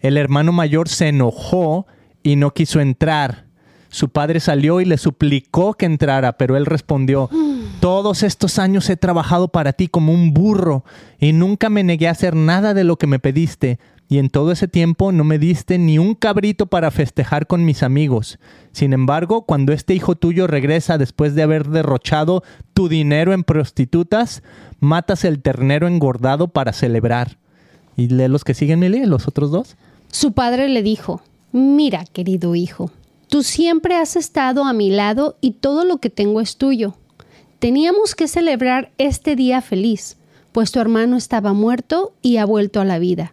[0.00, 1.86] El hermano mayor se enojó
[2.22, 3.44] y no quiso entrar.
[3.88, 7.28] Su padre salió y le suplicó que entrara, pero él respondió,
[7.78, 10.84] todos estos años he trabajado para ti como un burro
[11.18, 13.78] y nunca me negué a hacer nada de lo que me pediste.
[14.12, 17.82] Y en todo ese tiempo no me diste ni un cabrito para festejar con mis
[17.82, 18.38] amigos.
[18.70, 22.42] Sin embargo, cuando este hijo tuyo regresa después de haber derrochado
[22.74, 24.42] tu dinero en prostitutas,
[24.80, 27.38] matas el ternero engordado para celebrar.
[27.96, 29.76] Y lee los que siguen, Mili, los otros dos.
[30.10, 32.90] Su padre le dijo, mira, querido hijo,
[33.28, 36.96] tú siempre has estado a mi lado y todo lo que tengo es tuyo.
[37.60, 40.18] Teníamos que celebrar este día feliz,
[40.52, 43.32] pues tu hermano estaba muerto y ha vuelto a la vida.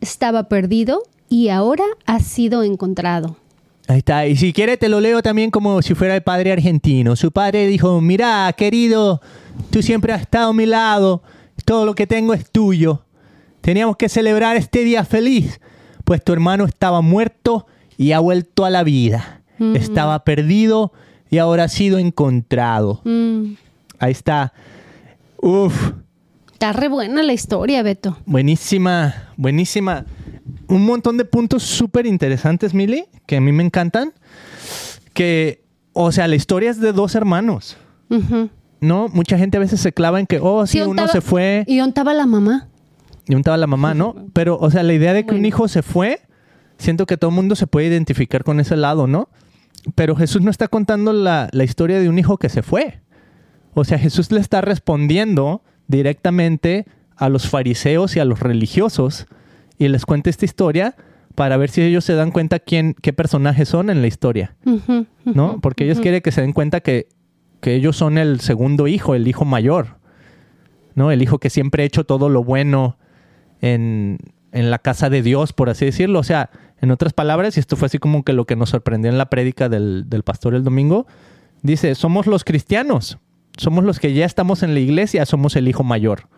[0.00, 3.36] Estaba perdido y ahora ha sido encontrado.
[3.88, 4.26] Ahí está.
[4.26, 7.16] Y si quiere te lo leo también como si fuera el padre argentino.
[7.16, 9.20] Su padre dijo, mira, querido,
[9.70, 11.22] tú siempre has estado a mi lado.
[11.64, 13.02] Todo lo que tengo es tuyo.
[13.60, 15.60] Teníamos que celebrar este día feliz,
[16.04, 19.42] pues tu hermano estaba muerto y ha vuelto a la vida.
[19.74, 20.92] Estaba perdido
[21.30, 23.00] y ahora ha sido encontrado.
[23.04, 23.54] Mm,
[23.98, 24.52] Ahí está.
[25.38, 25.92] Uf,
[26.58, 28.18] está re buena la historia, Beto.
[28.26, 30.04] buenísima, buenísima.
[30.66, 34.12] Un montón de puntos súper interesantes, Mili, que a mí me encantan.
[35.12, 37.76] Que, o sea, la historia es de dos hermanos.
[38.80, 39.08] ¿no?
[39.08, 41.76] Mucha gente a veces se clava en que, oh, sí, Sí, uno se fue ¿Y
[41.76, 42.68] dónde estaba la mamá?
[43.28, 44.16] y un estaba la mamá, ¿no?
[44.32, 46.22] Pero, o sea, la idea de que un hijo se fue,
[46.78, 49.28] siento que todo el mundo se puede identificar con ese lado, ¿no?
[49.94, 53.00] Pero Jesús no está contando la, la historia de un hijo que se fue.
[53.74, 59.26] O sea, Jesús le está respondiendo directamente a los fariseos y a los religiosos
[59.78, 60.94] y les cuenta esta historia
[61.34, 64.56] para ver si ellos se dan cuenta quién, qué personajes son en la historia.
[65.24, 65.60] ¿no?
[65.60, 67.08] Porque ellos quieren que se den cuenta que,
[67.60, 69.98] que ellos son el segundo hijo, el hijo mayor,
[70.94, 71.10] ¿no?
[71.10, 72.98] El hijo que siempre ha hecho todo lo bueno
[73.60, 74.18] en,
[74.52, 76.18] en la casa de Dios, por así decirlo.
[76.18, 79.10] O sea, en otras palabras, y esto fue así como que lo que nos sorprendió
[79.10, 81.06] en la prédica del, del pastor el domingo,
[81.62, 83.18] dice, somos los cristianos,
[83.58, 86.28] somos los que ya estamos en la iglesia, somos el hijo mayor.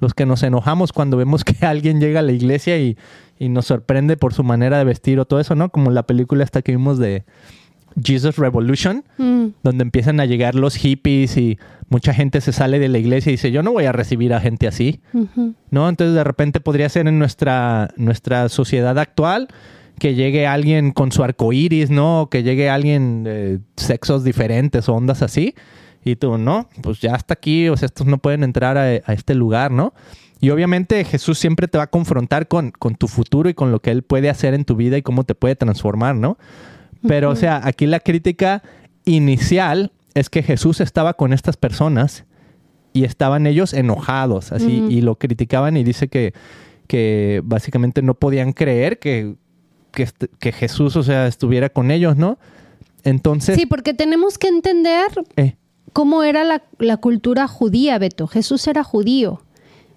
[0.00, 2.96] Los que nos enojamos cuando vemos que alguien llega a la iglesia y,
[3.38, 5.68] y nos sorprende por su manera de vestir o todo eso, ¿no?
[5.68, 7.24] Como la película esta que vimos de
[8.02, 12.88] Jesus Revolution, Mm, donde empiezan a llegar los hippies y mucha gente se sale de
[12.88, 15.00] la iglesia y dice, yo no voy a recibir a gente así.
[15.70, 15.88] ¿no?
[15.88, 19.48] Entonces de repente podría ser en nuestra, nuestra sociedad actual
[19.98, 22.28] que llegue alguien con su arco iris, ¿no?
[22.30, 25.54] Que llegue alguien de sexos diferentes o ondas así.
[26.08, 29.12] Y tú, no, pues ya hasta aquí, o sea, estos no pueden entrar a, a
[29.12, 29.92] este lugar, ¿no?
[30.40, 33.80] Y obviamente Jesús siempre te va a confrontar con, con tu futuro y con lo
[33.80, 36.38] que Él puede hacer en tu vida y cómo te puede transformar, ¿no?
[37.06, 38.62] Pero, o sea, aquí la crítica
[39.04, 42.24] inicial es que Jesús estaba con estas personas
[42.92, 46.32] y estaban ellos enojados, así, y lo criticaban y dice que,
[46.86, 49.34] que básicamente no podían creer que,
[49.92, 52.38] que, est- que Jesús, o sea, estuviera con ellos, ¿no?
[53.04, 55.54] Entonces, Sí, porque tenemos que entender eh,
[55.92, 58.26] cómo era la, la cultura judía, Beto.
[58.26, 59.42] Jesús era judío.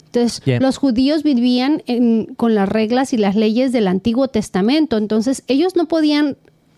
[0.07, 0.59] Entonces, Yeah.
[0.59, 4.97] los judíos vivían en- con las reglas y las leyes del Antiguo Testamento.
[4.97, 6.35] Entonces, ellos no podían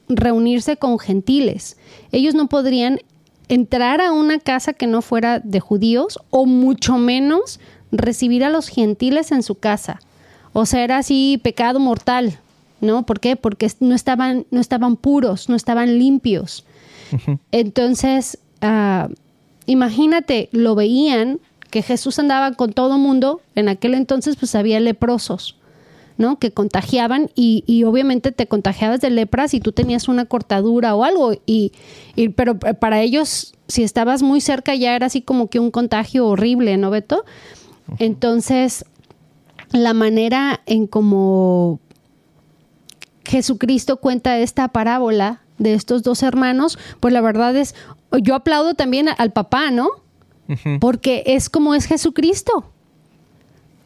[0.08, 1.78] reunirse con gentiles.
[2.12, 3.00] Ellos no podrían
[3.50, 7.60] entrar a una casa que no fuera de judíos o mucho menos
[7.92, 10.00] recibir a los gentiles en su casa.
[10.54, 12.38] O sea, era así pecado mortal,
[12.82, 13.06] ¿no?
[13.06, 13.36] ¿Por qué?
[13.36, 16.66] Porque no estaban, no estaban puros, no estaban limpios.
[17.52, 19.10] Entonces, ah,
[19.68, 23.42] imagínate, lo veían que Jesús andaba con todo mundo.
[23.54, 25.58] En aquel entonces, pues había leprosos,
[26.18, 26.40] ¿no?
[26.40, 31.04] Que contagiaban y, y obviamente te contagiabas de lepra si tú tenías una cortadura o
[31.04, 31.34] algo.
[31.46, 31.72] Y,
[32.16, 36.28] y- pero para ellos, si estabas muy cerca, ya era así como que un contagio
[36.28, 37.26] horrible, ¿no, Beto?
[38.00, 38.86] Entonces,
[39.72, 41.80] la manera en cómo
[43.26, 47.74] Jesucristo cuenta esta parábola de estos dos hermanos, pues la verdad es,
[48.22, 49.90] yo aplaudo también al papá, ¿no?
[50.80, 52.70] Porque es como es Jesucristo.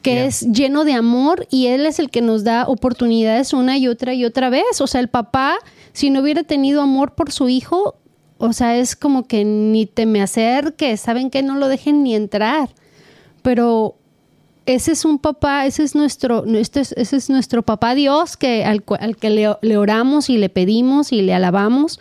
[0.01, 0.25] que Yeah.
[0.25, 4.13] es lleno de amor y Él es el que nos da oportunidades una y otra
[4.13, 4.79] y otra vez.
[4.79, 5.57] O sea, el papá,
[5.91, 7.95] si no hubiera tenido amor por su hijo,
[8.37, 12.15] o sea, es como que ni te me acerques, saben que no lo dejen ni
[12.15, 12.69] entrar.
[13.41, 13.95] Pero
[14.65, 18.63] ese es un papá, ese es nuestro, este es- ese es nuestro papá Dios que,
[18.65, 21.99] al, al que le, le oramos y le pedimos y le alabamos.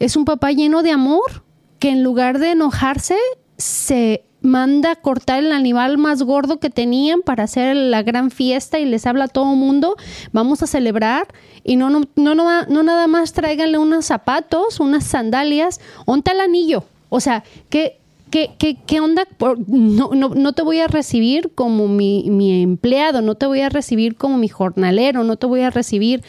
[0.00, 1.44] Es un papá lleno de amor
[1.78, 3.16] que en lugar de enojarse
[3.56, 8.78] se manda a cortar el animal más gordo que tenían para hacer la gran fiesta
[8.78, 9.96] y les habla a todo mundo,
[10.32, 11.26] vamos a celebrar
[11.64, 16.40] y no, no, no, no, no nada más tráiganle unos zapatos, unas sandalias, onta el
[16.40, 16.84] anillo.
[17.08, 17.98] O sea, ¿qué,
[18.30, 19.26] qué, qué, qué onda?
[19.66, 23.68] No, no, no te voy a recibir como mi, mi empleado, no te voy a
[23.68, 26.22] recibir como mi jornalero, no te voy a recibir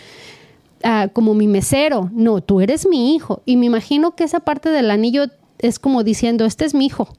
[0.84, 2.10] ah, como mi mesero.
[2.14, 3.42] No, tú eres mi hijo.
[3.46, 5.28] Y me imagino que esa parte del anillo
[5.60, 7.13] es como diciendo, este es mi hijo,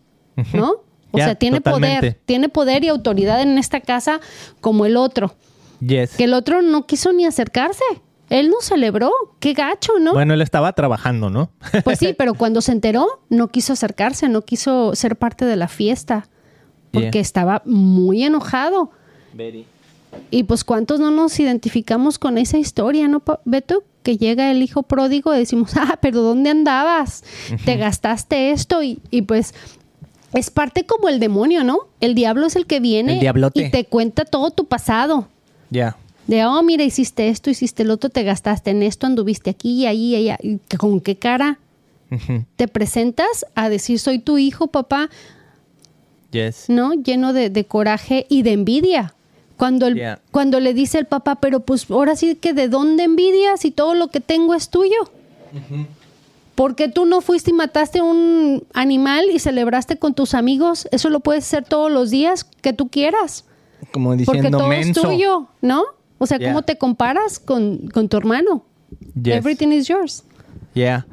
[0.52, 0.74] ¿no?
[1.12, 1.98] O sea, tiene totalmente.
[1.98, 4.20] poder, tiene poder y autoridad en esta casa
[4.60, 5.34] como el otro.
[5.80, 6.16] Yes.
[6.16, 7.84] Que el otro no quiso ni acercarse.
[8.28, 9.10] Él no celebró.
[9.40, 10.12] Qué gacho, ¿no?
[10.12, 11.50] Bueno, él estaba trabajando, ¿no?
[11.82, 15.66] Pues sí, pero cuando se enteró, no quiso acercarse, no quiso ser parte de la
[15.68, 16.28] fiesta.
[16.92, 17.22] Porque Yeah.
[17.22, 18.92] estaba muy enojado.
[20.30, 23.82] Y pues cuántos no nos identificamos con esa historia, ¿no, Beto?
[24.02, 27.24] Que llega el hijo pródigo decimos, ah, pero ¿dónde andabas?
[27.64, 29.54] Te gastaste esto y, y pues
[30.32, 31.80] es parte como el demonio, ¿no?
[32.00, 35.28] El diablo es el que viene El y te cuenta todo tu pasado.
[35.70, 35.96] Ya.
[36.26, 39.86] De, oh, mira, hiciste esto, hiciste el otro, te gastaste en esto, anduviste aquí y
[39.86, 40.38] ahí y allá.
[40.40, 41.58] ¿Y ¿Con qué cara
[42.56, 45.10] te presentas a decir soy tu hijo, papá?
[46.30, 46.66] Yes.
[46.68, 46.94] ¿no?
[46.94, 49.14] Lleno de, de coraje y de envidia.
[49.60, 50.20] Cuando, el, Yeah.
[50.30, 53.94] cuando le dice el papá, pero pues ahora sí que de dónde envidias si todo
[53.94, 54.96] lo que tengo es tuyo.
[56.54, 60.88] ¿Por qué tú no fuiste y mataste un animal y celebraste con tus amigos?
[60.92, 63.44] Eso lo puedes hacer todos los días que tú quieras.
[63.92, 65.00] Como Porque diciendo todo menso.
[65.02, 65.84] es tuyo, ¿no?
[66.18, 66.62] O sea, ¿cómo Yeah.
[66.62, 68.64] te comparas con, con tu hermano?
[69.22, 69.36] Yes.
[69.36, 70.24] Everything is yours.
[70.74, 71.06] Yeah.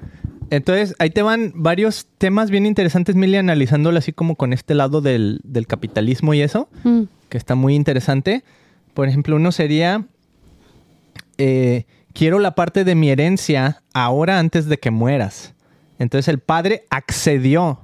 [0.50, 5.02] Entonces, ahí te van varios temas bien interesantes, Mili, analizándolo así como con este lado
[5.02, 7.04] del, del capitalismo y eso, Mm.
[7.30, 8.44] Que está muy interesante.
[8.94, 10.06] Por ejemplo, uno sería,
[11.38, 15.54] eh, quiero la parte de mi herencia ahora antes de que mueras.
[16.00, 17.82] Entonces el padre accedió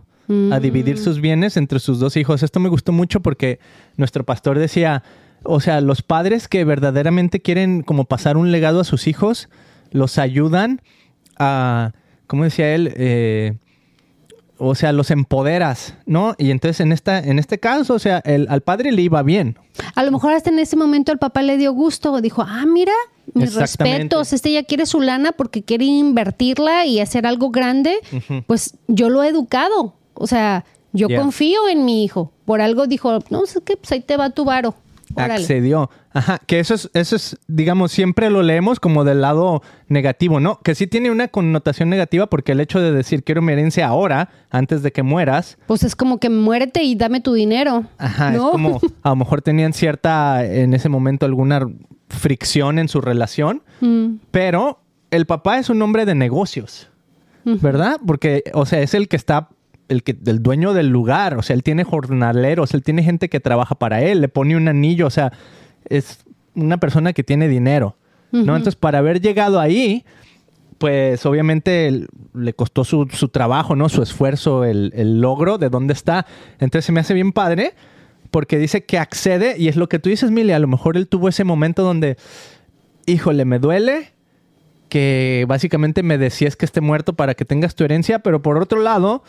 [0.51, 2.43] a dividir sus bienes entre sus dos hijos.
[2.43, 3.59] Esto me gustó mucho porque
[3.97, 5.03] nuestro pastor decía,
[5.43, 9.49] o sea, los padres que verdaderamente quieren como pasar un legado a sus hijos,
[9.91, 10.81] los ayudan
[11.37, 11.91] a,
[12.27, 12.93] ¿cómo decía él?
[12.95, 13.57] Eh,
[14.65, 16.35] o sea, los empoderas, ¿no?
[16.37, 19.57] Y entonces en esta, en este caso, o sea, el- al padre le iba bien.
[19.95, 22.93] A lo mejor hasta en ese momento el papá le dio gusto, dijo, ah, mira,
[23.33, 27.95] mis respetos, este ya quiere su lana porque quiere invertirla y hacer algo grande,
[28.47, 31.19] pues yo lo he educado, o sea, yo Yeah.
[31.21, 34.45] confío en mi hijo, por algo dijo, no, es que pues ahí te va tu
[34.45, 34.75] varo.
[35.15, 35.33] Órale.
[35.35, 35.89] accedió.
[36.11, 40.59] Ajá, que eso es, eso es, digamos, siempre lo leemos como del lado negativo, ¿no?
[40.63, 44.29] Que sí tiene una connotación negativa porque el hecho de decir quiero mi herencia ahora,
[44.49, 47.85] antes de que mueras, Pues es como que muérete y dame tu dinero.
[47.97, 48.47] ajá, ¿no?
[48.47, 51.67] es como, a lo mejor tenían cierta, en ese momento, alguna
[52.09, 54.79] fricción en su relación, Mm, pero
[55.11, 56.89] el papá es un hombre de negocios,
[57.43, 57.99] ¿verdad?
[58.05, 59.49] Porque, o sea, es el que está,
[59.89, 63.39] el, que, el dueño del lugar, o sea, él tiene jornaleros, él tiene gente que
[63.39, 65.31] trabaja para él, le pone un anillo, o sea,
[65.89, 67.97] es una persona que tiene dinero,
[68.31, 68.55] ¿no?
[68.55, 70.05] Entonces, para haber llegado ahí,
[70.79, 73.89] pues obviamente le costó su, su trabajo, ¿no?
[73.89, 76.25] Su esfuerzo, el, el logro de dónde está.
[76.59, 77.73] Entonces se me hace bien padre
[78.31, 81.07] porque dice que accede y es lo que tú dices, Mili, a lo mejor él
[81.07, 82.17] tuvo ese momento donde,
[83.05, 84.13] híjole, me duele
[84.89, 88.81] que básicamente me decías que esté muerto para que tengas tu herencia, pero por otro
[88.81, 89.23] lado,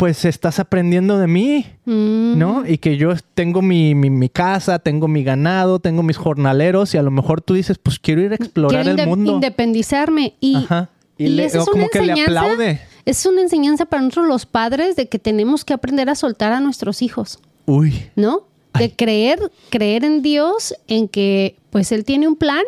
[0.00, 2.38] pues estás aprendiendo de mí, mm.
[2.38, 2.66] ¿no?
[2.66, 6.98] Y que yo tengo mi, mi- mi casa, tengo mi ganado, tengo mis jornaleros y
[6.98, 9.32] a lo mejor tú dices, pues quiero ir a explorar Quiero el mundo.
[9.34, 10.88] independizarme y, Ajá.
[11.18, 12.80] Y, y le- es una como que le aplaude.
[13.04, 16.60] Es una enseñanza para nosotros los padres de que tenemos que aprender a soltar a
[16.60, 17.38] nuestros hijos.
[17.66, 18.44] Uy, ¿no?
[18.74, 18.90] De Ay.
[18.96, 22.62] creer, creer en Dios, en que pues Él tiene un plan,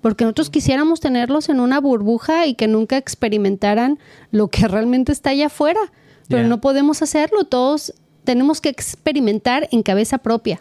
[0.00, 3.98] porque nosotros quisiéramos tenerlos en una burbuja y que nunca experimentaran
[4.32, 5.80] lo que realmente está allá afuera,
[6.28, 7.94] pero no podemos hacerlo, todos
[8.24, 10.60] tenemos que experimentar en cabeza propia.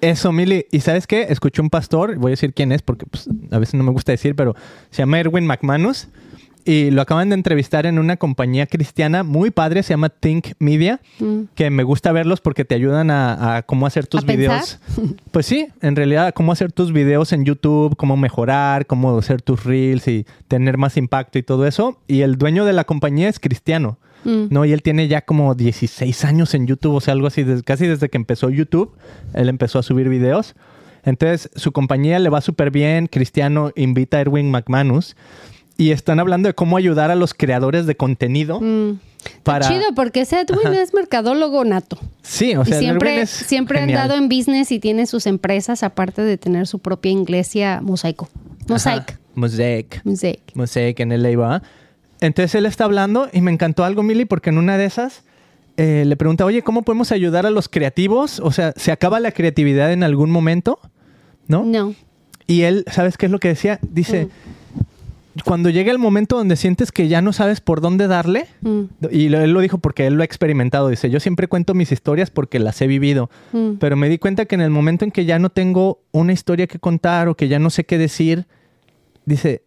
[0.00, 0.66] Eso, Mili.
[0.70, 1.26] ¿Y sabes qué?
[1.28, 4.12] Escuché un pastor, voy a decir quién es porque pues, a veces no me gusta
[4.12, 4.54] decir, pero
[4.90, 6.08] se llama Erwin McManus
[6.64, 11.00] y lo acaban de entrevistar en una compañía cristiana muy padre, se llama Think Media,
[11.18, 11.44] Mm.
[11.54, 14.62] que me gusta verlos porque te ayudan a, a cómo hacer tus ¿A pensar?
[14.62, 14.78] videos.
[15.32, 19.64] Pues sí, en realidad, cómo hacer tus videos en YouTube, cómo mejorar, cómo hacer tus
[19.64, 21.98] reels y tener más impacto y todo eso.
[22.06, 23.98] Y el dueño de la compañía es cristiano.
[24.28, 24.48] Mm.
[24.50, 24.64] ¿no?
[24.64, 27.86] Y él tiene ya como 16 años en YouTube, o sea, algo así, des- casi
[27.86, 28.92] desde que empezó YouTube,
[29.34, 30.54] él empezó a subir videos.
[31.04, 35.16] Entonces, su compañía le va súper bien, Cristiano invita a Erwin McManus
[35.76, 38.98] y están hablando de cómo ayudar a los creadores de contenido Mm.
[39.24, 39.68] Está para...
[39.68, 41.98] chido porque ese Edwin es mercadólogo nato.
[42.22, 45.82] Sí, o sea, y siempre, es siempre ha andado en business y tiene sus empresas,
[45.82, 48.28] aparte de tener su propia iglesia mosaico.
[48.68, 49.10] Mosaic.
[49.10, 50.00] Ajá, Mosaic.
[50.04, 50.40] Mosaic.
[50.54, 51.62] Mosaic en LA va.
[52.20, 55.22] Entonces él está hablando y me encantó algo, Mili, porque en una de esas
[55.76, 58.40] eh, le pregunta, oye, ¿cómo podemos ayudar a los creativos?
[58.40, 60.80] O sea, ¿se acaba la creatividad en algún momento?
[61.46, 61.64] ¿No?
[61.64, 61.94] No.
[62.48, 63.78] Y él, ¿sabes qué es lo que decía?
[63.82, 64.28] Dice,
[65.44, 68.80] cuando llega el momento donde sientes que ya no sabes por dónde darle, Mm.
[69.12, 71.92] y lo- él lo dijo porque él lo ha experimentado, dice, yo siempre cuento mis
[71.92, 73.74] historias porque las he vivido, Mm.
[73.78, 76.66] pero me di cuenta que en el momento en que ya no tengo una historia
[76.66, 78.46] que contar o que ya no sé qué decir,
[79.26, 79.62] dice,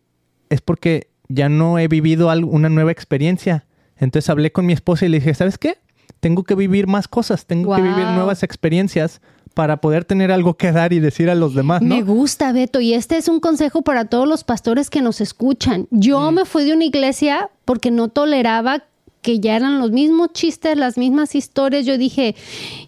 [0.50, 3.66] es porque ya no he vivido una nueva experiencia.
[3.98, 5.78] Entonces hablé con mi esposa y le dije, ¿sabes qué?
[6.20, 9.22] Tengo que vivir más cosas, tengo que vivir nuevas experiencias
[9.54, 11.96] para poder tener algo que dar y decir a los demás, ¿no?
[11.96, 15.88] Me gusta, Beto, y este es un consejo para todos los pastores que nos escuchan.
[15.92, 18.84] Yo me fui de una iglesia porque no toleraba
[19.22, 21.86] que ya eran los mismos chistes, las mismas historias.
[21.86, 22.36] Yo dije,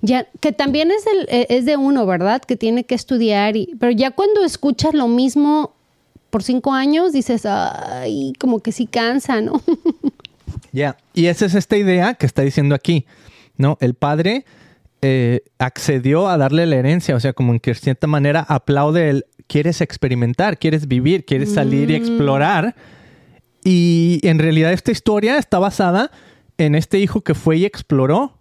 [0.02, 2.42] ya, que también es, el- eh, es de uno, ¿verdad?
[2.42, 5.73] Que tiene que estudiar, y, pero ya cuando escuchas lo mismo
[6.34, 9.62] por cinco años, dices, ay, como que sí cansa, ¿no?
[10.72, 13.06] Ya, y esa es esta idea que está diciendo aquí,
[13.58, 13.78] ¿no?
[13.80, 14.44] El padre
[15.04, 19.26] eh, accedió a darle la herencia, o sea, como en que cierta manera aplaude el,
[19.46, 22.76] quieres experimentar, quieres vivir, quieres salir y explorar.
[23.64, 26.10] Y en realidad esta historia está basada
[26.58, 28.40] en este hijo que fue y exploró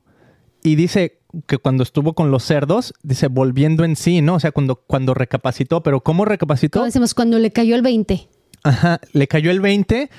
[0.62, 4.35] y dice que cuando estuvo con los cerdos, dice, volviendo en sí, ¿no?
[4.35, 6.80] O sea, cuando, cuando recapacitó, pero ¿cómo recapacitó?
[6.80, 8.28] Como decimos, cuando le cayó el 20.
[8.64, 10.11] Ajá, le cayó el 20,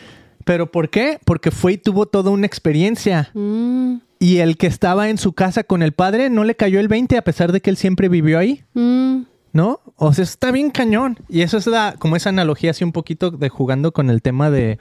[0.45, 1.19] pero ¿por qué?
[1.25, 3.29] Porque fue y tuvo toda una experiencia.
[3.33, 6.87] Mm, Y el que estaba en su casa con el padre no le cayó el
[6.87, 9.21] 20 a pesar de que él siempre vivió ahí, mm.
[9.53, 9.79] ¿No?
[9.95, 11.17] O sea, está bien cañón.
[11.29, 14.49] Y eso es la, como esa analogía así un poquito de jugando con el tema
[14.49, 14.79] de,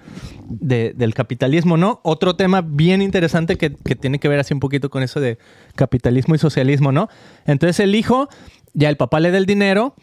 [0.48, 2.00] de- del capitalismo, ¿no?
[2.02, 5.38] Otro tema bien interesante que, que tiene que ver así un poquito con eso de
[5.76, 7.08] capitalismo y socialismo, ¿no?
[7.46, 8.28] Entonces el hijo,
[8.72, 9.94] ya el papá le da el dinero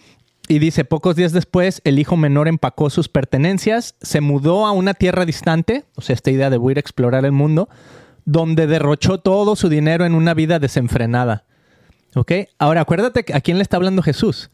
[0.47, 4.93] y dice, pocos días después, el hijo menor empacó sus pertenencias, se mudó a una
[4.93, 7.69] tierra distante, o sea, esta idea de voy a ir a explorar el mundo,
[8.25, 11.45] donde derrochó todo su dinero en una vida desenfrenada.
[12.15, 12.31] ¿Ok?
[12.57, 14.49] Ahora, acuérdate a quién le está hablando Jesús.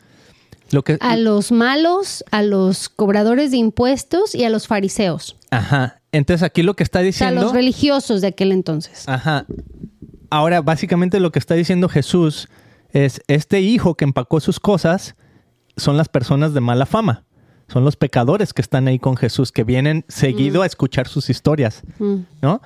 [0.71, 5.37] Lo que, A los malos, a los cobradores de impuestos y a los fariseos.
[5.51, 6.01] Ajá.
[6.11, 7.41] Entonces aquí lo que está O sea, diciendo...
[7.41, 9.07] los religiosos de aquel entonces.
[9.07, 9.45] Ajá.
[10.29, 12.49] Ahora, básicamente lo que está diciendo Jesús
[12.89, 15.15] es, este hijo que empacó sus cosas
[15.77, 17.25] son las personas de mala fama.
[17.67, 21.81] Son los pecadores que están ahí con Jesús, que vienen seguido a escuchar sus historias,
[21.99, 22.17] Mm.
[22.41, 22.61] ¿no?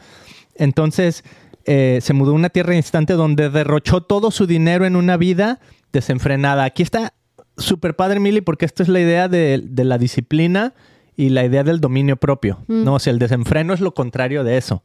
[0.56, 1.24] Entonces,
[1.66, 5.60] eh, se mudó a una tierra instante donde derrochó todo su dinero en una vida
[5.94, 6.66] desenfrenada.
[6.66, 7.14] Aquí está
[7.60, 10.74] súper padre, Mili, porque esto es la idea de, de la disciplina
[11.16, 12.96] y la idea del dominio propio, ¿no?
[12.96, 14.84] O sea, el desenfreno es lo contrario de eso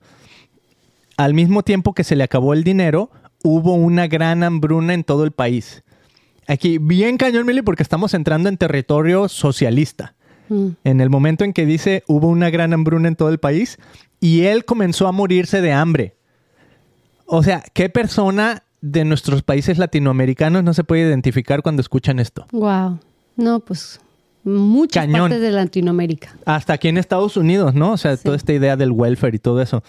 [1.16, 3.11] al mismo tiempo que se le acabó el dinero,
[3.43, 5.83] hubo una gran hambruna en todo el país.
[6.47, 10.14] Aquí, bien cañón, Mili, porque estamos entrando en territorio socialista.
[10.49, 10.68] Mm.
[10.85, 13.79] En el momento en que dice hubo una gran hambruna en todo el país
[14.20, 16.16] y él comenzó a morirse de hambre.
[17.27, 22.47] O sea, ¿qué persona de nuestros países latinoamericanos no se puede identificar cuando escuchan esto?
[22.53, 22.99] Wow.
[23.35, 23.99] No, pues
[24.45, 25.30] muchas Cañón.
[25.30, 26.37] partes de Latinoamérica.
[26.45, 27.93] Hasta aquí en Estados Unidos, ¿no?
[27.93, 29.82] O sea, toda esta idea del welfare y todo eso.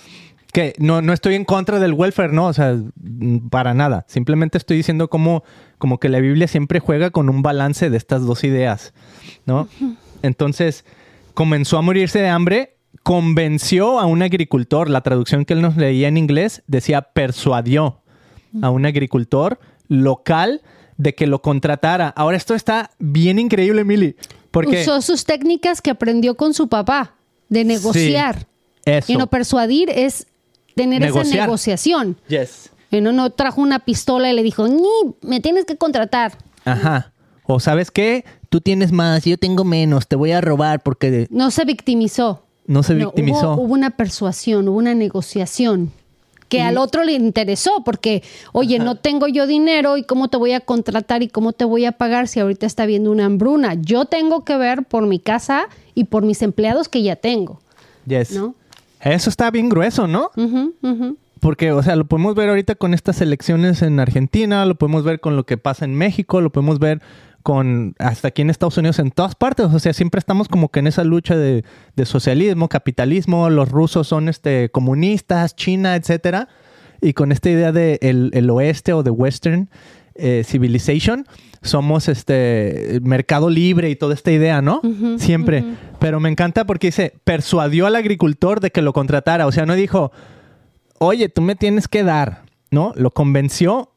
[0.53, 2.47] Que no, no estoy en contra del welfare, ¿no?
[2.47, 4.05] O sea, mm, para nada.
[4.07, 5.43] Simplemente estoy diciendo como,
[5.77, 8.93] como que la Biblia siempre juega con un balance de estas dos ideas,
[9.45, 9.67] ¿no?
[10.21, 10.85] Entonces,
[11.33, 16.07] comenzó a morirse de hambre, convenció a un agricultor, la traducción que él nos leía
[16.07, 18.04] en inglés decía persuadió
[18.61, 20.61] a un agricultor local
[20.97, 22.09] de que lo contratara.
[22.09, 24.15] Ahora esto está bien increíble, Mili,
[24.51, 27.15] porque Usó sus técnicas que aprendió con su papá
[27.49, 28.47] de negociar.
[28.85, 29.11] eso.
[29.11, 30.27] Y no persuadir es
[30.75, 32.17] tener esa negociación.
[32.27, 32.69] Yes.
[32.91, 34.87] Y no, no trajo una pistola y le dijo, ni,
[35.21, 36.37] me tienes que contratar.
[36.63, 37.11] Ajá.
[37.47, 41.51] O sabes qué, tú tienes más, yo tengo menos, te voy a robar porque No
[41.51, 42.43] se victimizó.
[42.65, 43.53] no se No, victimizó.
[43.53, 45.91] hubo, hubo una persuasión, hubo una negociación
[46.47, 50.51] que al otro le interesó porque, oye, no tengo yo dinero y cómo te voy
[50.53, 53.73] a contratar y cómo te voy a pagar si ahorita está habiendo una hambruna.
[53.73, 57.59] Yo tengo que ver por mi casa y por mis empleados que ya tengo,
[58.05, 58.31] Yes.
[58.31, 58.55] ¿no?
[59.01, 60.31] Eso está bien grueso, ¿no?
[61.39, 65.19] Porque, o sea, lo podemos ver ahorita con estas elecciones en Argentina, lo podemos ver
[65.19, 67.01] con lo que pasa en México, lo podemos ver
[67.45, 69.67] con hasta aquí en Estados Unidos, en todas partes.
[69.67, 71.63] O sea, siempre estamos como que en esa lucha de,
[71.95, 76.49] de socialismo, capitalismo, los rusos son este, comunistas, China, etcétera.
[77.01, 79.69] Y con esta idea de el, el oeste o de Western
[80.15, 81.27] eh, Civilization,
[81.61, 84.81] somos este mercado libre y toda esta idea, ¿no?
[85.17, 85.63] Siempre.
[85.99, 89.45] Pero me encanta porque dice, persuadió al agricultor de que lo contratara.
[89.45, 90.11] O sea, no dijo,
[90.97, 92.41] oye, tú me tienes que dar,
[92.71, 92.91] ¿no?
[92.95, 93.91] Lo convenció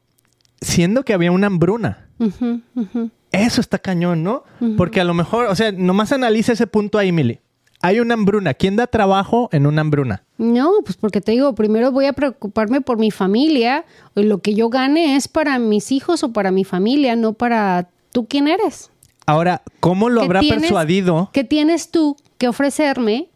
[0.61, 2.05] siendo que había una hambruna.
[2.19, 3.09] Ujú, ujú.
[3.45, 4.43] Eso está cañón, ¿no?
[4.77, 7.39] Porque a lo mejor, o sea, nomás analiza ese punto ahí, Mili.
[7.81, 8.53] Hay una hambruna.
[8.53, 10.23] ¿Quién da trabajo en una hambruna?
[10.37, 13.85] No, pues porque te digo, primero voy a preocuparme por mi familia.
[14.15, 17.87] y Lo que yo gane es para mis hijos o para mi familia, no para
[18.11, 18.89] tú quién eres.
[19.25, 21.29] Ahora, ¿cómo lo ¿Qué habrá tienes- persuadido?
[21.31, 23.29] ¿Qué tienes tú que ofrecerme?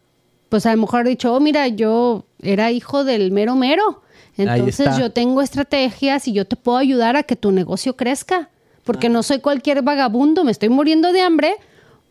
[0.50, 4.02] Pues a lo mejor ha dicho, oh, mira, yo era hijo del mero mero.
[4.36, 8.50] Entonces yo tengo estrategias y yo te puedo ayudar a que tu negocio crezca.
[8.84, 11.54] Porque no soy cualquier vagabundo, me estoy muriendo de hambre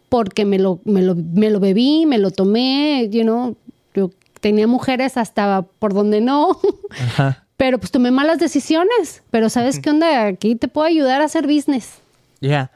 [0.08, 3.56] porque me lo, me lo, me lo bebí, me lo tomé, you know,
[3.94, 4.10] yo
[4.40, 6.58] tenía mujeres hasta por donde no.
[6.90, 7.46] Ajá.
[7.56, 9.22] Pero pues tomé malas decisiones.
[9.30, 10.26] Pero ¿sabes qué onda?
[10.26, 12.00] Aquí te puedo ayudar a hacer business.
[12.40, 12.72] Ya.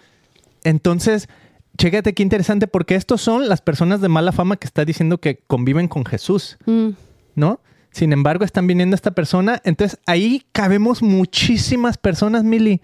[0.64, 1.28] Entonces,
[1.76, 5.40] chécate qué interesante, porque estos son las personas de mala fama que está diciendo que
[5.46, 6.90] conviven con Jesús, Mm.
[7.34, 7.60] ¿no?
[7.90, 9.60] Sin embargo, están viniendo esta persona.
[9.64, 12.80] Entonces, ahí cabemos muchísimas personas, Mili,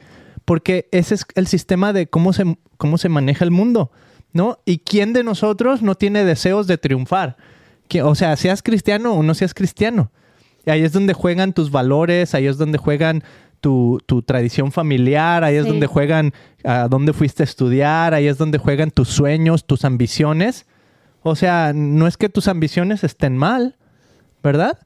[0.52, 3.90] porque ese es el sistema de cómo se, cómo se maneja el mundo,
[4.34, 4.58] ¿no?
[4.66, 7.38] ¿Y quién de nosotros no tiene deseos de triunfar?
[8.04, 10.12] O sea, seas cristiano o no seas cristiano.
[10.66, 13.24] Y ahí es donde juegan tus valores, ahí es donde juegan
[13.62, 15.70] tu, tu tradición familiar, ahí es Sí.
[15.70, 16.34] donde juegan
[16.64, 20.66] a dónde fuiste a estudiar, ahí es donde juegan tus sueños, tus ambiciones.
[21.22, 23.78] O sea, no es que tus ambiciones estén mal,
[24.42, 24.78] ¿verdad?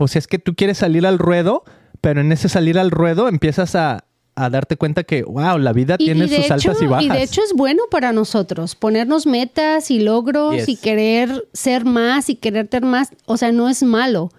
[0.00, 1.62] O sea, es que tú quieres salir al ruedo,
[2.00, 4.04] pero en ese salir al ruedo empiezas a,
[4.34, 7.04] a darte cuenta que, wow, la vida Y- tiene y sus altas y bajas.
[7.04, 10.68] Y de hecho es bueno para nosotros ponernos metas y logros Yes.
[10.70, 13.10] y querer ser más y querer tener más.
[13.26, 14.30] O sea, no es malo.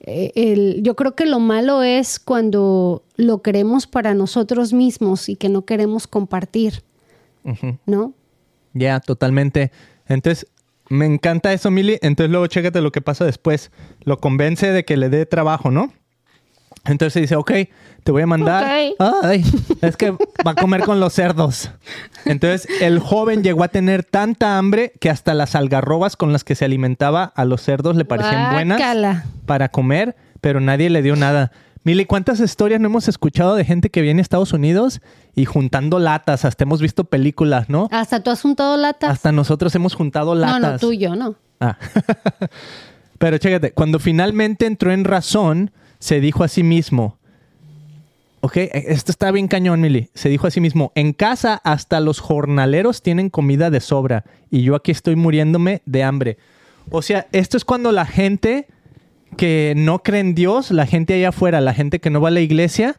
[0.00, 5.36] Eh, el- yo creo que lo malo es cuando lo queremos para nosotros mismos y
[5.36, 6.82] que no queremos compartir.
[7.86, 8.12] ¿no?
[8.74, 9.70] Ya, totalmente.
[10.06, 10.46] Entonces,
[10.88, 11.98] me encanta eso, Mili.
[12.02, 13.70] Entonces, luego chécate lo que pasa después.
[14.04, 15.92] Lo convence de que le dé trabajo, ¿no?
[16.86, 17.52] Entonces dice, ok,
[18.02, 18.64] te voy a mandar.
[18.64, 19.44] Ay,
[19.80, 21.70] es que va a comer con los cerdos.
[22.24, 26.54] Entonces, el joven llegó a tener tanta hambre que hasta las algarrobas con las que
[26.54, 31.52] se alimentaba a los cerdos le parecían buenas para comer, pero nadie le dio nada.
[31.82, 35.00] Mili, ¿cuántas historias no hemos escuchado de gente que viene a Estados Unidos
[35.34, 36.44] y juntando latas?
[36.44, 37.88] Hasta hemos visto películas, ¿no?
[37.90, 39.10] Hasta tú has juntado latas.
[39.10, 40.60] Hasta nosotros hemos juntado latas.
[40.60, 41.36] no, no, tú y yo, no.
[41.58, 41.78] Ah.
[43.18, 47.18] Pero chécate, cuando finalmente entró en razón, se dijo a sí mismo,
[48.40, 52.20] ok, esto está bien cañón, Mili, se dijo a sí mismo, en casa hasta los
[52.20, 56.38] jornaleros tienen comida de sobra y yo aquí estoy muriéndome de hambre.
[56.90, 58.66] O sea, esto es cuando la gente
[59.36, 62.32] que no cree en Dios, la gente allá afuera, la gente que no va a
[62.32, 62.96] la iglesia,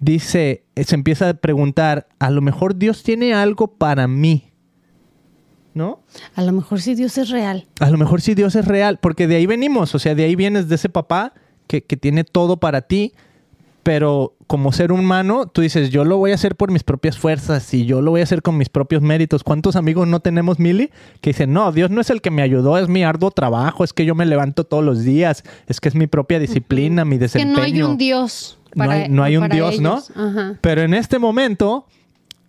[0.00, 4.52] dice, se empieza a preguntar, a lo mejor Dios tiene algo para mí,
[5.72, 6.02] ¿no?
[6.34, 7.66] A lo mejor si Dios es real.
[7.80, 10.36] A lo mejor sí Dios es real, porque de ahí venimos, o sea, de ahí
[10.36, 11.32] vienes de ese papá
[11.66, 13.14] que, que tiene todo para ti,
[13.84, 17.72] pero como ser humano, tú dices, yo lo voy a hacer por mis propias fuerzas
[17.72, 19.44] y yo lo voy a hacer con mis propios méritos.
[19.44, 20.90] ¿Cuántos amigos no tenemos, Mili?
[21.20, 23.92] Que dicen, no, Dios no es el que me ayudó, es mi arduo trabajo, es
[23.92, 27.20] que yo me levanto todos los días, es que es mi propia disciplina, mi Que
[27.20, 27.56] desempeño.
[27.56, 28.58] no hay un Dios.
[28.74, 30.02] No hay- no hay un para Dios, ¿no?
[30.16, 30.58] Ajá.
[30.60, 31.86] Pero en este momento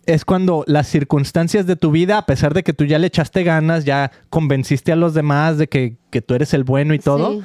[0.06, 3.42] es cuando las circunstancias de tu vida, a pesar de que tú ya le echaste
[3.44, 7.42] ganas, ya convenciste a los demás de que, que tú eres el bueno y todo,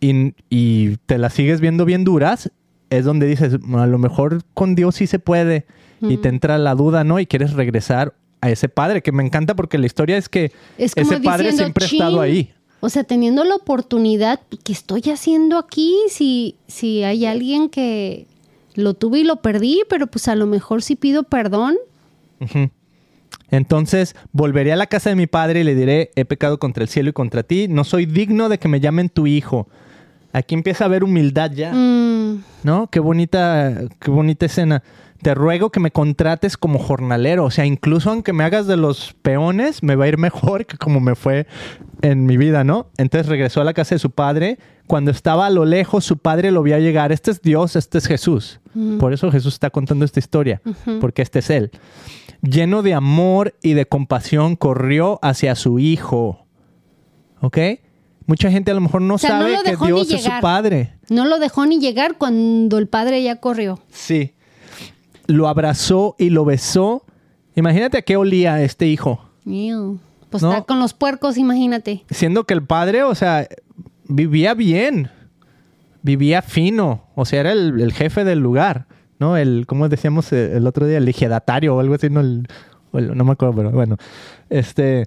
[0.00, 0.34] Sí.
[0.50, 2.50] y, y te las sigues viendo bien duras,
[2.98, 5.66] es donde dices, a lo mejor con Dios sí se puede,
[6.00, 7.20] y te entra la duda, ¿no?
[7.20, 10.92] Y quieres regresar a ese padre, que me encanta porque la historia es que Es
[10.96, 12.52] ese padre diciendo, siempre ha estado ahí.
[12.80, 15.94] O sea, teniendo la oportunidad, ¿qué estoy haciendo aquí?
[16.08, 18.26] Si, si hay alguien que
[18.74, 21.76] lo tuve y lo perdí, pero pues a lo mejor sí pido perdón.
[23.52, 26.88] Entonces volveré a la casa de mi padre y le diré, he pecado contra el
[26.88, 29.68] cielo y contra ti, no soy digno de que me llamen tu hijo.
[30.32, 32.88] Aquí empieza a haber humildad ya, Mm, ¿no?
[32.88, 34.82] Qué bonita, qué bonita escena.
[35.22, 39.14] Te ruego que me contrates como jornalero, o sea, incluso aunque me hagas de los
[39.22, 41.46] peones, me va a ir mejor que como me fue
[42.00, 42.88] en mi vida, ¿no?
[42.98, 44.58] Entonces regresó a la casa de su padre.
[44.88, 47.12] Cuando estaba a lo lejos, su padre lo vio llegar.
[47.12, 48.60] Este es Dios, este es Jesús.
[48.98, 50.60] Por eso Jesús está contando esta historia,
[51.00, 51.70] porque este es Él
[52.42, 56.46] lleno de amor y de compasión, corrió hacia su hijo.
[57.40, 57.58] ¿Ok?
[58.32, 60.30] Mucha gente a lo mejor no O sea, no sabe lo que Dios es su
[60.40, 60.94] padre.
[61.10, 63.78] no lo dejó ni llegar cuando el padre ya corrió.
[63.92, 64.32] Sí.
[65.26, 67.04] Lo abrazó y lo besó
[67.54, 69.20] Imagínate a qué olía este hijo.
[69.44, 69.98] Ew.
[70.30, 70.50] Pues No.
[70.52, 72.04] está con los puercos, imagínate.
[72.08, 73.46] Siendo que el padre, o sea,
[74.08, 75.10] vivía bien.
[76.00, 77.04] Vivía fino.
[77.14, 78.86] O sea, era el, el jefe del lugar.
[79.18, 79.36] ¿No?
[79.36, 82.48] El, como decíamos el otro día, el ejidatario o algo así, no, el-
[82.92, 83.96] no me acuerdo, pero bueno.
[84.48, 85.04] Este.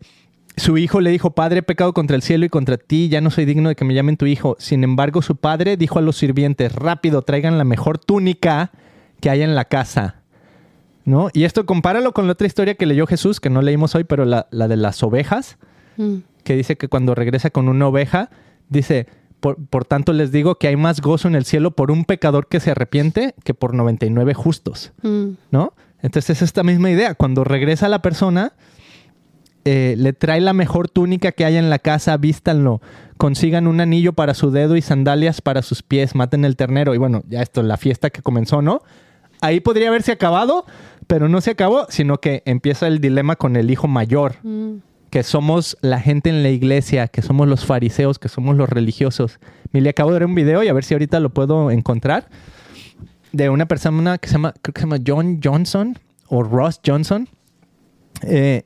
[0.57, 3.29] Su hijo le dijo, Padre, he pecado contra el cielo y contra ti, ya no
[3.29, 4.55] soy digno de que me llamen tu hijo.
[4.59, 8.71] Sin embargo, su padre dijo a los sirvientes, rápido, traigan la mejor túnica
[9.19, 10.21] que haya en la casa.
[11.03, 11.29] ¿No?
[11.33, 14.25] Y esto compáralo con la otra historia que leyó Jesús, que no leímos hoy, pero
[14.25, 15.57] la, la de las ovejas
[15.97, 16.15] Mm.
[16.43, 18.29] que dice que cuando regresa con una oveja,
[18.67, 19.07] dice,
[19.39, 22.47] por, por tanto les digo que hay más gozo en el cielo por un pecador
[22.49, 25.25] que se arrepiente que por 99 justos, Mm.
[25.51, 25.73] ¿no?
[26.01, 27.15] Entonces es esta misma idea.
[27.15, 28.53] Cuando regresa la persona,
[29.65, 32.81] eh, le trae la mejor túnica que haya en la casa, vístanlo,
[33.17, 36.93] consigan un anillo para su dedo y sandalias para sus pies, maten el ternero.
[36.93, 38.81] Y bueno, ya esto, la fiesta que comenzó, ¿no?
[39.41, 40.65] Ahí podría haberse acabado,
[41.07, 44.77] pero no se acabó, sino que empieza el dilema con el hijo mayor Mm.
[45.09, 49.39] que somos la gente en la iglesia, que somos los fariseos, que somos los religiosos.
[49.71, 52.27] Me le acabo de ver un video y a ver si ahorita lo puedo encontrar
[53.31, 55.97] de una persona que se llama, creo que se llama John Johnson
[56.27, 57.27] o Ross Johnson.
[58.23, 58.63] Eh,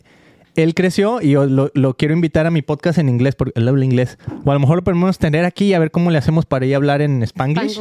[0.64, 3.68] él creció y yo lo, lo quiero invitar a mi podcast en inglés porque él
[3.68, 4.18] habla inglés.
[4.45, 6.66] O a lo mejor lo podemos tener aquí y a ver cómo le hacemos para
[6.66, 7.80] ir a hablar en Spanglish.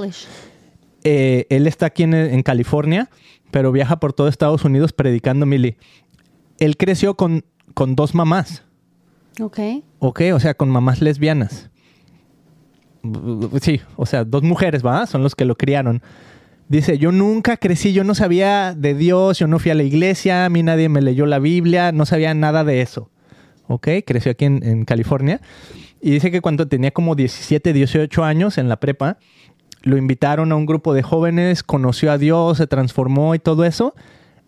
[1.04, 3.08] Eh, él está aquí en, en California,
[3.50, 5.76] pero viaja por todo Estados Unidos predicando Mili.
[6.58, 8.64] Él creció con, con dos mamás.
[9.40, 9.58] Ok.
[10.00, 11.70] Ok, o sea, con mamás lesbianas.
[13.60, 15.06] Sí, o sea, dos mujeres, ¿va?
[15.06, 16.02] Son los que lo criaron.
[16.68, 20.44] Dice, yo nunca crecí, yo no sabía de Dios, yo no fui a la iglesia,
[20.44, 23.10] a mí nadie me leyó la Biblia, no sabía nada de eso.
[23.68, 25.40] Ok, creció aquí en, California.
[26.00, 29.18] Y dice que cuando tenía como 17, 18 años en la prepa,
[29.82, 33.94] lo invitaron a un grupo de jóvenes, conoció a Dios, se transformó y todo eso.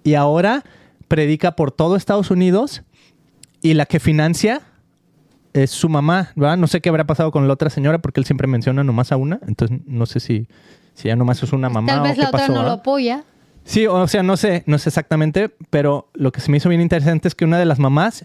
[0.04, 0.64] Y ahora
[1.08, 2.82] predica por todo Estados Unidos
[3.62, 4.62] y la que financia
[5.52, 6.56] es su mamá, ¿verdad?
[6.56, 9.16] No sé qué habrá pasado con la otra señora porque él siempre menciona nomás a
[9.16, 9.40] una.
[9.46, 10.46] Entonces no sé si,
[10.94, 12.52] si ya nomás es una mamá Tal o vez qué la otra pasó.
[12.52, 13.24] no lo apoya.
[13.64, 16.80] Sí, o sea, no sé, no sé exactamente, pero lo que se me hizo bien
[16.80, 18.24] interesante es que una de las mamás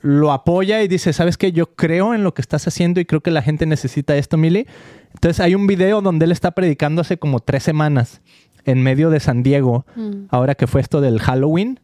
[0.00, 1.52] lo apoya y dice, ¿sabes qué?
[1.52, 4.66] Yo creo en lo que estás haciendo y creo que la gente necesita esto, Mili.
[5.12, 8.22] Entonces hay un video donde él está predicando hace como tres semanas
[8.64, 10.26] en medio de San Diego, Mm.
[10.30, 11.80] ahora que fue esto del Halloween.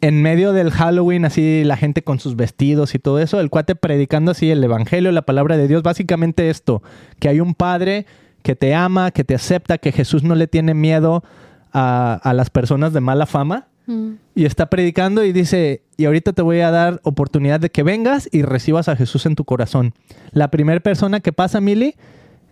[0.00, 3.74] En medio del Halloween, así la gente con sus vestidos y todo eso, el cuate
[3.76, 6.82] predicando así el Evangelio, la palabra de Dios, básicamente esto,
[7.20, 8.04] que hay un Padre
[8.44, 11.24] que te ama, que te acepta, que Jesús no le tiene miedo
[11.72, 13.68] a, a las personas de mala fama.
[13.86, 14.10] Mm.
[14.34, 18.28] Y está predicando y dice, y ahorita te voy a dar oportunidad de que vengas
[18.30, 19.94] y recibas a Jesús en tu corazón.
[20.32, 21.94] La primera persona que pasa, Mili,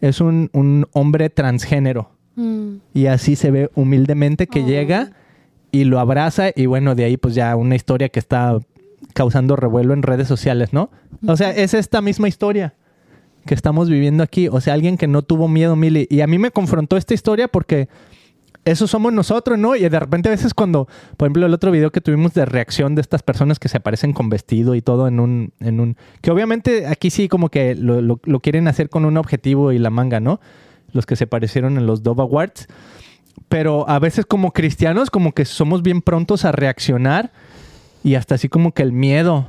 [0.00, 2.10] es un, un hombre transgénero.
[2.36, 2.76] Mm.
[2.94, 4.66] Y así se ve humildemente que Oh.
[4.66, 5.12] llega
[5.72, 8.58] y lo abraza y bueno, de ahí pues ya una historia que está
[9.12, 10.88] causando revuelo en redes sociales, ¿no?
[11.26, 12.72] O sea, es esta misma historia
[13.46, 14.48] que estamos viviendo aquí.
[14.48, 16.06] O sea, alguien que no tuvo miedo, Mili.
[16.10, 17.88] Y a mí me confrontó esta historia porque
[18.64, 19.74] eso somos nosotros, ¿no?
[19.74, 20.86] Y de repente a veces cuando,
[21.16, 24.12] por ejemplo, el otro video que tuvimos de reacción de estas personas que se aparecen
[24.12, 25.52] con vestido y todo en un...
[25.58, 29.72] En un que obviamente aquí sí como que lo, lo- quieren hacer con un objetivo
[29.72, 30.40] y la manga, ¿no?
[30.92, 32.68] Los que se aparecieron en los Dove Awards.
[33.48, 37.32] Pero a veces como cristianos como que somos bien prontos a reaccionar
[38.04, 39.46] y hasta así como que el miedo,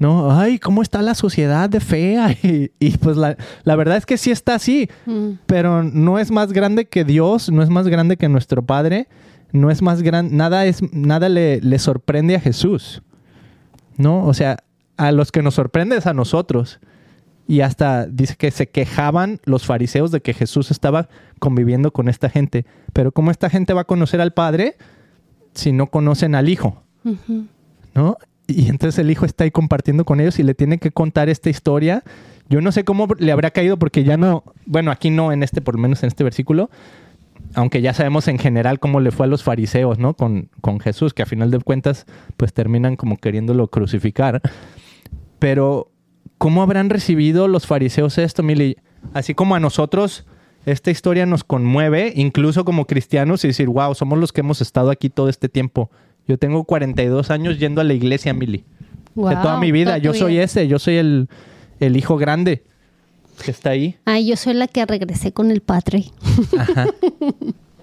[0.00, 0.32] ¿no?
[0.36, 2.34] Ay, ¿cómo está la sociedad de fea?
[2.42, 5.32] Y, y pues la, la verdad es que sí está así, Mm.
[5.46, 9.06] pero no es más grande que Dios, no es más grande que nuestro Padre,
[9.52, 13.02] no es más grande, nada, es, nada le, le sorprende a Jesús,
[13.96, 14.24] ¿no?
[14.26, 14.56] O sea,
[14.96, 16.80] a los que nos sorprende es a nosotros.
[17.48, 21.08] Y hasta dice que se quejaban los fariseos de que Jesús estaba
[21.40, 22.64] conviviendo con esta gente.
[22.92, 24.76] Pero ¿cómo esta gente va a conocer al Padre
[25.52, 26.84] si no conocen al Hijo?
[27.94, 28.16] ¿no?
[28.56, 31.50] Y entonces el hijo está ahí compartiendo con ellos y le tiene que contar esta
[31.50, 32.02] historia.
[32.48, 35.60] Yo no sé cómo le habrá caído porque ya no, bueno, aquí no en este,
[35.60, 36.70] por lo menos en este versículo,
[37.54, 40.14] aunque ya sabemos en general cómo le fue a los fariseos, ¿no?
[40.14, 44.40] Con, con Jesús, que a final de cuentas, pues terminan como queriéndolo crucificar.
[45.38, 45.90] Pero,
[46.38, 48.76] ¿cómo habrán recibido los fariseos esto, Mili?
[49.14, 50.26] Así como a nosotros,
[50.66, 54.90] esta historia nos conmueve, incluso como cristianos, y decir, wow, somos los que hemos estado
[54.90, 55.90] aquí todo este tiempo.
[56.30, 58.64] Yo tengo 42 años yendo a la iglesia, Mili.
[59.16, 59.98] de toda mi vida.
[59.98, 60.44] Yo soy vida.
[60.44, 61.28] ese, yo soy el,
[61.80, 62.62] el hijo grande
[63.44, 63.96] que está ahí.
[64.04, 66.04] Ay, yo soy la que regresé con el padre.
[66.56, 66.86] Ajá.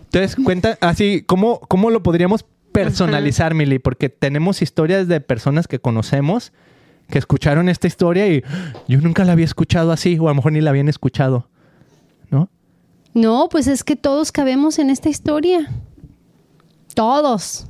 [0.05, 3.79] Entonces, cuenta así, ¿cómo, ¿cómo lo podríamos personalizar, Mili?
[3.79, 6.53] Porque tenemos historias de personas que conocemos
[7.09, 8.45] que escucharon esta historia y
[8.87, 11.49] yo nunca la había escuchado así, o a lo mejor ni la habían escuchado,
[12.29, 12.49] ¿no?
[13.13, 15.69] No, pues es que todos cabemos en esta historia.
[16.95, 17.67] Todos.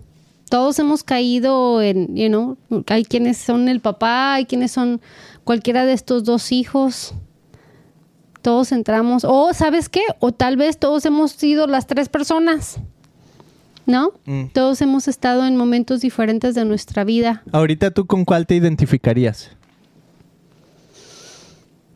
[0.49, 5.01] Todos hemos caído en, you know, hay quienes son el papá, hay quienes son
[5.43, 7.13] cualquiera de estos dos hijos.
[8.41, 12.79] Todos entramos, o sabes qué, o tal vez todos hemos sido las tres personas.
[13.85, 14.11] ¿No?
[14.25, 14.47] Mm.
[14.53, 17.43] Todos hemos estado en momentos diferentes de nuestra vida.
[17.53, 19.51] Ahorita tú con cuál te identificarías?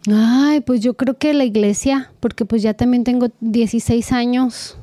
[0.10, 4.78] Ay, pues yo creo que la iglesia, porque pues ya también tengo 16 años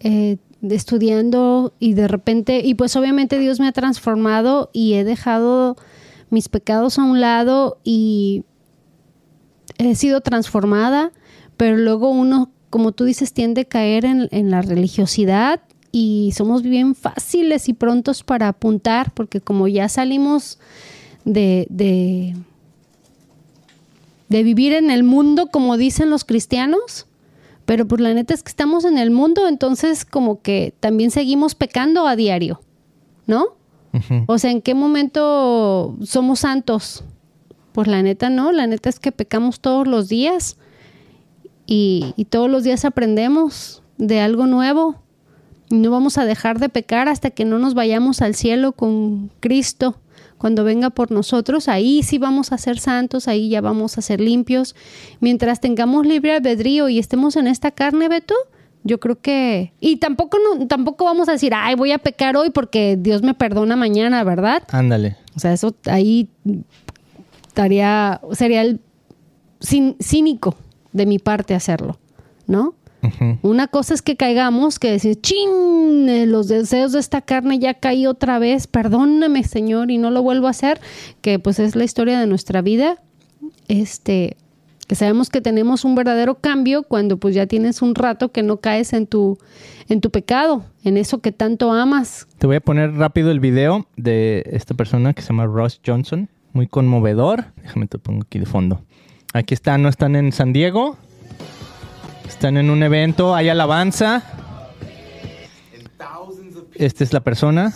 [0.00, 5.76] eh, estudiando y de repente, y pues obviamente Dios me ha transformado y he dejado
[6.30, 8.44] mis pecados a un lado y
[9.78, 11.12] he sido transformada,
[11.56, 15.60] pero luego uno, como tú dices, tiende a caer en, en la religiosidad
[15.92, 20.58] y somos bien fáciles y prontos para apuntar, porque como ya salimos
[21.24, 22.36] de, de
[24.30, 27.06] de vivir en el mundo como dicen los cristianos,
[27.70, 31.54] pero pues la neta es que estamos en el mundo, entonces como que también seguimos
[31.54, 32.60] pecando a diario,
[33.28, 33.44] ¿no?
[34.26, 37.04] O sea, ¿en qué momento somos santos?
[37.70, 40.56] Pues la neta no, la neta es que pecamos todos los días
[41.64, 44.96] y, y todos los días aprendemos de algo nuevo.
[45.68, 49.30] Y no vamos a dejar de pecar hasta que no nos vayamos al cielo con
[49.38, 49.94] Cristo.
[50.40, 54.22] Cuando venga por nosotros, ahí sí vamos a ser santos, ahí ya vamos a ser
[54.22, 54.74] limpios.
[55.20, 58.34] Mientras tengamos libre albedrío y estemos en esta carne, Beto,
[58.82, 59.74] yo creo que...
[59.80, 63.34] Y tampoco, no, tampoco vamos a decir, ay, voy a pecar hoy porque Dios me
[63.34, 64.62] perdona mañana, ¿verdad?
[64.72, 65.18] Ándale.
[65.36, 66.30] O sea, eso ahí
[67.46, 68.80] estaría, sería el
[69.60, 70.56] cínico
[70.94, 71.98] de mi parte hacerlo,
[72.46, 72.74] ¿no?
[73.42, 77.74] Una cosa es que caigamos, que decir, chin, eh, los deseos de esta carne ya
[77.74, 80.80] caí otra vez, perdóname Señor y no lo vuelvo a hacer,
[81.20, 82.98] que pues es la historia de nuestra vida,
[83.68, 84.36] este,
[84.86, 88.56] que sabemos que tenemos un verdadero cambio cuando pues ya tienes un rato que no
[88.56, 89.38] caes en tu,
[89.88, 92.26] en tu pecado, en eso que tanto amas.
[92.38, 96.28] Te voy a poner rápido el video de esta persona que se llama Ross Johnson.
[96.52, 97.44] Muy conmovedor.
[97.62, 98.82] Déjame te pongo aquí de fondo.
[99.32, 100.96] Aquí están, no están en San Diego.
[102.30, 104.22] Están en un evento, hay alabanza.
[106.74, 107.72] Esta es la persona.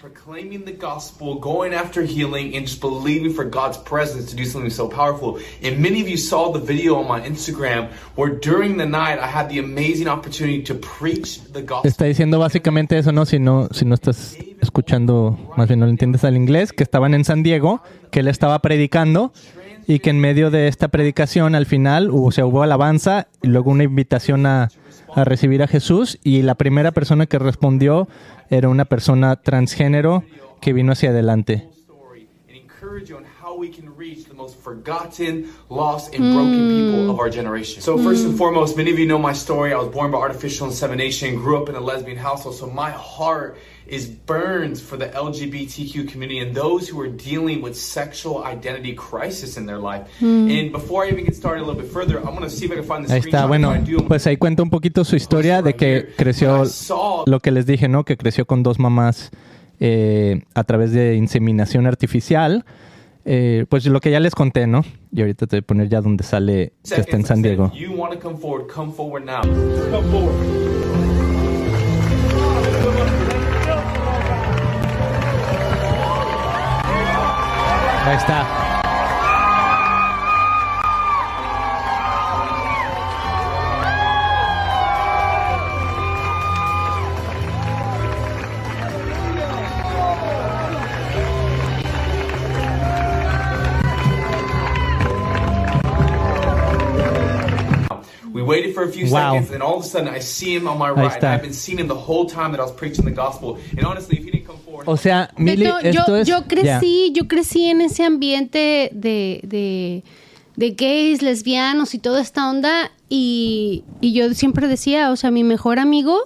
[0.00, 4.70] proclaiming the gospel, going after healing, and just believing for God's presence to do something
[4.70, 5.38] so powerful.
[5.62, 9.26] And many of you saw the video on my Instagram where during the night I
[9.26, 11.90] had the amazing opportunity to preach the gospel.
[11.90, 13.26] Está diciendo básicamente eso, ¿no?
[13.26, 17.12] Si no, si no estás escuchando, más bien no le entiendes al inglés, que estaban
[17.12, 19.32] en San Diego, que él estaba predicando
[19.90, 23.72] y que en medio de esta predicación al final o sea, hubo alabanza y luego
[23.72, 24.68] una invitación a,
[25.12, 28.06] a recibir a Jesús y la primera persona que respondió
[28.50, 30.22] era una persona transgénero
[30.60, 31.68] que vino hacia adelante.
[31.86, 36.68] story and encourage you on how we can reach the most forgotten, lost, and broken
[36.68, 37.82] people of our generation.
[37.82, 39.72] So, first and foremost, many of you know my story.
[39.72, 43.56] I was born by artificial insemination, grew up in a lesbian household, so my heart
[43.90, 49.56] is burns for the LGBTQ community and those who are dealing with sexual identity crisis
[49.56, 50.02] in their life.
[50.20, 52.72] And before I even get started a little bit further, I'm going to see if
[52.72, 53.74] I can find the Ahí está, bueno,
[54.06, 56.64] pues ahí cuenta un poquito su historia de que creció,
[57.26, 58.04] lo que les dije, ¿no?
[58.04, 59.30] Que creció con dos mamás
[59.80, 62.64] eh, a través de inseminación artificial.
[63.26, 64.82] Eh, pues lo que ya les conté, ¿no?
[65.12, 67.70] Y ahorita te voy a poner ya donde sale que está en San Diego.
[78.06, 78.46] Ahí está.
[98.32, 99.32] We waited for a few Wow.
[99.32, 101.22] seconds, and all of a sudden, I see him on my right.
[101.24, 103.58] I've been seeing him the whole time that I was preaching the gospel.
[103.76, 106.28] And honestly, if he didn't come O sea, Mili, Beto, esto yo, es...
[106.28, 106.46] yo ya.
[106.48, 110.02] crecí, yo crecí en ese ambiente de, de,
[110.56, 115.44] de gays, lesbianos y toda esta onda y, y yo siempre decía, o sea, mi
[115.44, 116.18] mejor amigo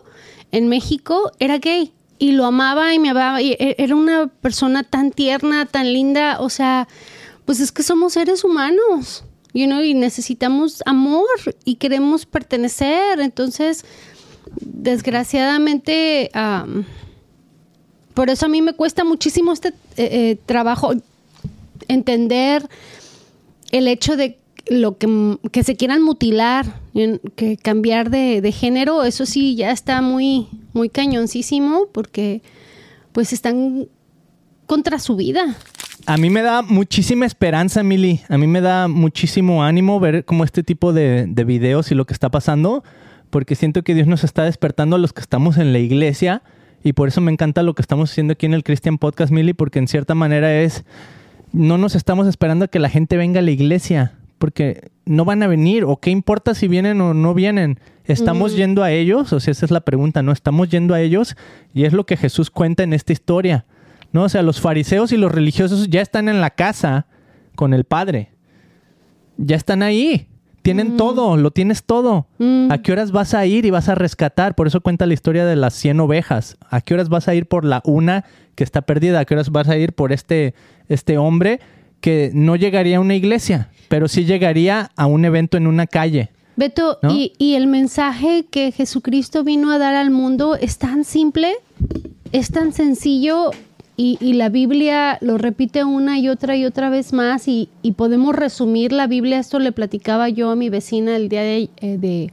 [0.53, 4.85] en México era gay y lo amaba y me amaba y e- era una persona
[4.85, 6.87] tan tierna, tan linda, o sea,
[7.45, 11.27] pues es que somos seres humanos, you know, y necesitamos amor
[11.65, 13.85] y queremos pertenecer, entonces,
[14.61, 16.31] desgraciadamente...
[16.35, 16.85] am,
[18.15, 20.93] por eso a mí me cuesta muchísimo este eh, eh, trabajo
[21.89, 22.67] entender
[23.73, 24.39] el hecho de
[24.69, 26.81] lo que, que se quieran mutilar,
[27.37, 32.41] que cambiar de, género, eso sí ya está muy, muy cañoncísimo porque
[33.13, 33.89] pues están
[34.67, 35.57] contra su vida.
[36.07, 38.21] A mí me da muchísima esperanza, Mili.
[38.29, 42.15] A mí me da muchísimo ánimo ver como este tipo de videos y lo que
[42.15, 42.85] está pasando.
[43.31, 46.43] porque siento que Dios nos está despertando a los que estamos en la iglesia
[46.85, 49.55] y por eso me encanta lo que estamos haciendo aquí en el Christian Podcast, Milly,
[49.55, 50.85] porque en cierta manera es,
[51.51, 55.43] no nos estamos esperando a que la gente venga a la iglesia, porque no van
[55.43, 57.81] a venir, o qué importa si vienen o no vienen.
[58.05, 59.33] ¿Estamos yendo a ellos?
[59.33, 60.31] O sea, esa es la pregunta, ¿no?
[60.31, 61.37] Estamos yendo a ellos
[61.73, 63.65] y es lo que Jesús cuenta en esta historia,
[64.13, 64.25] ¿no?
[64.25, 67.07] O sea, los fariseos y los religiosos ya están en la casa
[67.55, 68.33] con el Padre.
[69.39, 70.29] Ya están ahí.
[70.65, 72.27] Tienen todo, lo tienes todo.
[72.39, 72.73] Mm.
[72.73, 74.55] ¿A qué horas vas a ir y vas a rescatar?
[74.55, 76.57] Por eso cuenta la historia de las 100 ovejas.
[76.71, 79.21] ¿A qué horas vas a ir por la una que está perdida?
[79.21, 80.55] ¿A qué horas vas a ir por este,
[80.89, 81.61] este hombre
[82.01, 86.31] que no llegaría a una iglesia, pero sí llegaría a un evento en una calle?
[86.57, 87.11] Beto, ¿No?
[87.13, 91.53] y, y el mensaje que Jesucristo vino a dar al mundo es tan simple,
[92.33, 93.51] es tan sencillo
[93.97, 98.35] y, la Biblia lo repite una y otra y otra vez más y, y podemos
[98.35, 99.39] resumir la Biblia.
[99.39, 102.33] Esto le platicaba yo a mi vecina el día de, eh, de,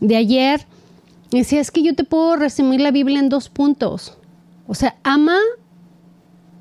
[0.00, 0.64] de ayer.
[1.32, 4.16] Decía, es que yo te puedo resumir la Biblia en dos puntos.
[4.68, 5.38] O sea, ama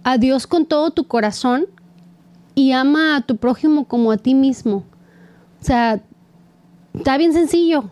[0.03, 1.67] a Dios con todo tu corazón
[2.55, 4.85] y ama a tu prójimo como a ti mismo.
[5.61, 6.01] O sea,
[6.95, 7.91] está bien sencillo.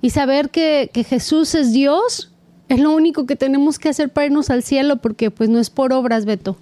[0.00, 2.32] Y saber que, que Jesús es Dios
[2.70, 5.68] es lo único que tenemos que hacer para irnos al cielo, porque pues no es
[5.68, 6.56] por obras, Beto.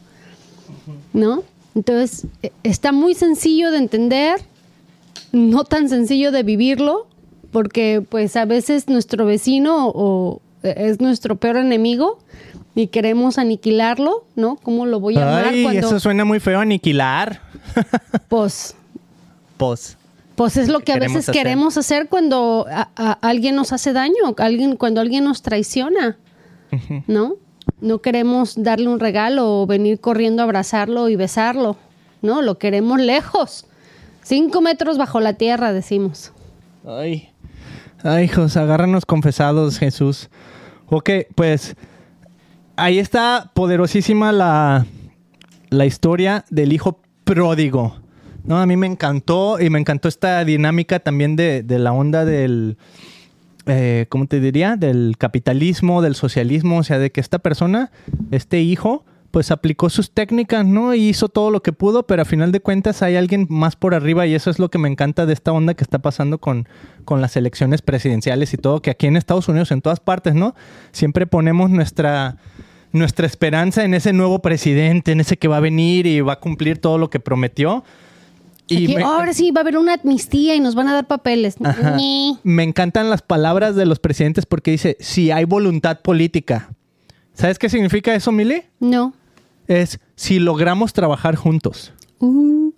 [1.12, 1.42] ¿No?
[1.74, 4.40] Entonces, e- está muy sencillo de entender,
[5.32, 7.06] no tan sencillo de vivirlo,
[7.52, 12.18] porque pues a veces nuestro vecino o es nuestro peor enemigo
[12.74, 14.56] y queremos aniquilarlo, ¿no?
[14.56, 17.40] ¿Cómo lo voy a amar Ay, cuando eso suena muy feo, aniquilar.
[18.28, 18.74] pues
[19.58, 19.97] Pues,
[20.38, 21.42] Pues es lo que a Queremos veces hacer.
[21.42, 26.16] queremos hacer cuando a- a- alguien nos hace daño, alguien, cuando alguien nos traiciona,
[27.06, 27.34] ¿no?
[27.80, 31.76] No queremos darle un regalo o venir corriendo a abrazarlo y besarlo,
[32.22, 32.40] ¿no?
[32.42, 33.66] Lo queremos lejos,
[34.22, 36.32] cinco metros bajo la tierra, decimos.
[36.86, 37.28] Ay,
[38.02, 40.30] ay, hijos, agárranos confesados, Jesús.
[40.88, 41.76] Ok, pues
[42.76, 44.86] ahí está poderosísima la,
[45.70, 47.96] la historia del hijo pródigo.
[48.48, 52.24] No, a mí me encantó y me encantó esta dinámica también de, de la onda
[52.24, 52.78] del,
[53.66, 54.76] eh, ¿cómo te diría?
[54.76, 57.90] Del capitalismo, del socialismo, o sea, de que esta persona,
[58.30, 60.94] este hijo, pues aplicó sus técnicas, ¿no?
[60.94, 63.94] Y hizo todo lo que pudo, pero a final de cuentas hay alguien más por
[63.94, 66.66] arriba y eso es lo que me encanta de esta onda que está pasando con,
[67.04, 70.54] con las elecciones presidenciales y todo, que aquí en Estados Unidos, en todas partes, ¿no?
[70.92, 72.38] Siempre ponemos nuestra,
[72.92, 76.40] nuestra esperanza en ese nuevo presidente, en ese que va a venir y va a
[76.40, 77.84] cumplir todo lo que prometió.
[78.68, 81.06] Y Aquí, me- ahora sí va a haber una amnistía y nos van a dar
[81.06, 81.56] papeles.
[82.42, 86.70] Me encantan las palabras de los presidentes porque dice, si hay voluntad política.
[87.34, 88.62] ¿Sabes qué significa eso, Mili?
[88.80, 89.14] No.
[89.68, 91.92] Es si logramos trabajar juntos.
[92.18, 92.70] Uh.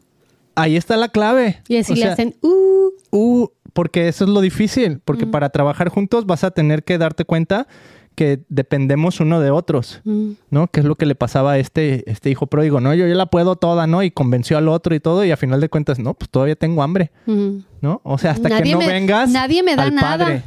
[0.55, 1.63] Ahí está la clave.
[1.69, 2.91] Y así O le sea, hacen, uh.
[3.11, 7.25] uh, porque eso es lo difícil, porque para trabajar juntos vas a tener que darte
[7.25, 7.67] cuenta
[8.15, 10.33] que dependemos uno de otros, Mm.
[10.51, 10.67] ¿no?
[10.67, 12.93] Que es lo que le pasaba a este, este hijo pródigo, ¿no?
[12.95, 14.03] Yo, yo la puedo toda, ¿no?
[14.03, 16.83] Y convenció al otro y todo, y a final de cuentas, no, pues todavía tengo
[16.83, 17.11] hambre.
[17.27, 17.59] Mm.
[17.81, 18.01] ¿no?
[18.05, 20.19] O sea, hasta que no me- vengas nadie me da al nada.
[20.19, 20.43] padre,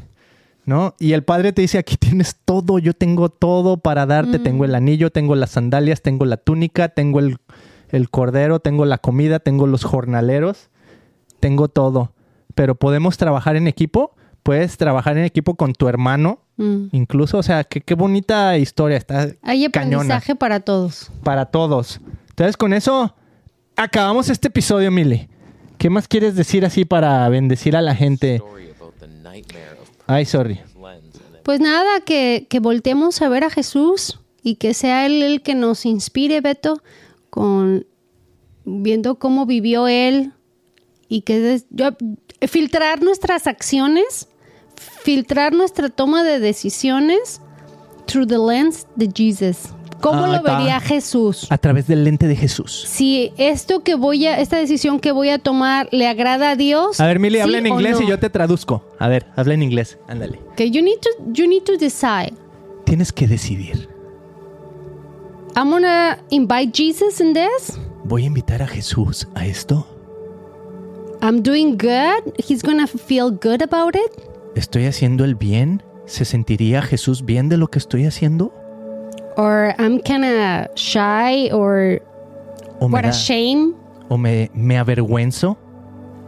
[0.66, 0.94] ¿no?
[1.00, 4.44] Y el padre te dice, aquí tienes todo, yo tengo todo para darte, Mm.
[4.44, 7.38] tengo el anillo, tengo las sandalias, tengo la túnica, tengo el,
[7.90, 10.70] el cordero, tengo la comida, tengo los jornaleros,
[11.40, 12.12] tengo todo.
[12.54, 16.88] Pero podemos trabajar en equipo, puedes trabajar en equipo con tu hermano, Mm.
[16.92, 21.10] incluso, o sea, qué, qué bonita historia, está Hay cañona aprendizaje para todos.
[21.24, 22.00] para todos.
[22.30, 23.16] Entonces, con eso
[23.76, 25.28] acabamos este episodio, Mili.
[25.80, 28.42] ¿Qué más quieres decir así para bendecir a la gente?
[30.08, 30.60] Ay, sorry.
[31.44, 35.56] Pues nada, que, que volteemos a ver a Jesús y que sea Él el que
[35.56, 36.82] nos inspire, Beto,
[37.30, 37.86] con
[38.66, 40.32] viendo cómo vivió Él
[41.10, 41.90] y que des- yo-
[42.48, 44.28] filtrar nuestras acciones,
[45.04, 47.42] filtrar nuestra toma de decisiones
[48.06, 49.70] through the lens de Jesus.
[50.02, 51.48] ¿Cómo Ah, lo vería Jesús?
[51.50, 52.84] A través del lente de Jesús.
[52.90, 57.00] Si esto que voy a, esta decisión que voy a tomar le agrada a Dios.
[57.00, 58.06] A ver, Mili, ¿sí habla en inglés no?
[58.06, 58.84] y yo te traduzco.
[59.00, 59.98] A ver, habla en inglés.
[60.10, 60.42] Ándale.
[60.58, 62.34] Que you need to, you need to decide.
[62.84, 63.88] Tienes que decidir.
[65.56, 67.80] I'm gonna invite Jesus in this.
[68.04, 69.88] ¿Voy a invitar a Jesús a esto?
[71.22, 72.34] I'm doing good.
[72.38, 74.12] He's gonna feel good about it.
[74.56, 75.82] ¿Estoy haciendo el bien?
[76.06, 78.54] ¿Se sentiría Jesús bien de lo que estoy haciendo?
[79.38, 82.02] Or I'm kind of shy or
[82.80, 83.74] ¿O what a da- shame.
[84.10, 85.58] o me, me avergüenzo?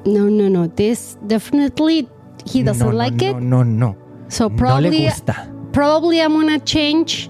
[0.06, 0.70] No, no, no.
[0.70, 2.08] This definitely
[2.52, 3.44] he doesn't no, no, like no, it.
[3.44, 3.96] No, no,
[4.28, 5.52] So No probably le gusta.
[5.72, 7.30] probably I'm gonna change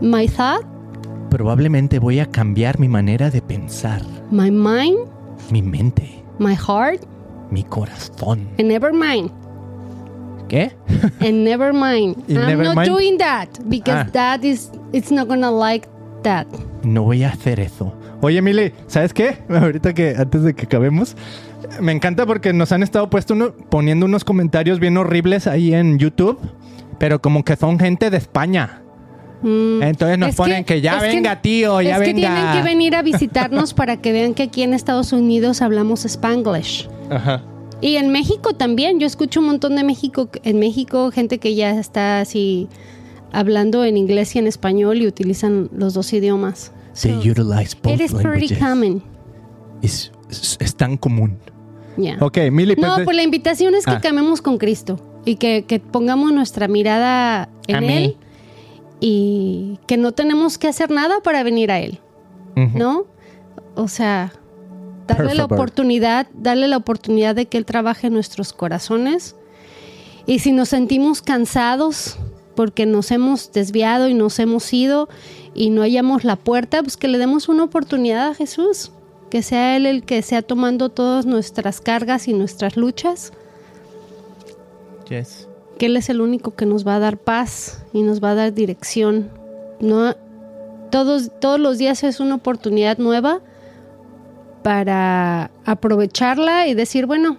[0.00, 0.64] my thought,
[1.30, 4.96] Probablemente voy a cambiar mi manera de pensar, my mind,
[5.50, 7.02] mi mente, my heart,
[7.50, 8.48] mi corazón.
[8.58, 9.30] and never mind.
[10.54, 10.70] ¿Qué?
[11.20, 12.16] And never mind.
[12.28, 12.88] I'm never not mind?
[12.88, 14.10] doing that because Ah.
[14.12, 15.88] that is it's not gonna like
[16.22, 16.46] that.
[16.84, 17.92] No voy a hacer eso.
[18.20, 19.38] Oye, Mili, ¿sabes qué?
[19.48, 21.16] Ahorita que antes de que acabemos,
[21.80, 25.98] me encanta porque nos han estado puesto uno- poniendo unos comentarios bien horribles ahí en
[25.98, 26.38] YouTube,
[26.98, 28.80] pero como que son gente de España.
[29.42, 29.82] Mm.
[29.82, 32.28] Entonces nos Es ponen que, ya venga, tío, ya es que venga.
[32.34, 36.88] tienen que venir a visitarnos para que vean que aquí en Estados Unidos hablamos Spanglish.
[37.10, 37.42] Ajá.
[37.84, 38.98] Y en México también.
[38.98, 42.68] Yo escucho un montón de México, en México gente que ya está así
[43.32, 46.72] hablando en inglés y en español y utilizan los dos idiomas.
[47.02, 49.02] They So, utilize both It is pretty common.
[49.82, 51.38] Es, es- es tan común.
[51.96, 52.16] Yeah.
[52.20, 52.88] Ok, Mili, pues...
[52.88, 54.00] No, de- pues la invitación es que Ah.
[54.00, 57.90] camemos con Cristo y que, que pongamos nuestra mirada en Amén.
[58.04, 58.16] Él
[59.00, 61.98] y que no tenemos que hacer nada para venir a Él.
[62.56, 63.04] ¿no?
[63.74, 64.32] O sea,
[65.06, 69.36] darle la oportunidad, darle la oportunidad de que Él trabaje en nuestros corazones
[70.26, 72.16] y si nos sentimos cansados
[72.54, 75.08] porque nos hemos desviado y nos hemos ido
[75.54, 78.90] y no hallamos la puerta, pues que le demos una oportunidad a Jesús,
[79.30, 83.32] que sea Él el que sea tomando todas nuestras cargas y nuestras luchas,
[85.08, 85.48] Yes.
[85.78, 88.34] que Él es el único que nos va a dar paz y nos va a
[88.34, 89.28] dar dirección.
[89.80, 90.14] No,
[90.90, 93.40] todos, todos los días es una oportunidad nueva
[94.64, 97.36] para aprovecharla y decir, bueno,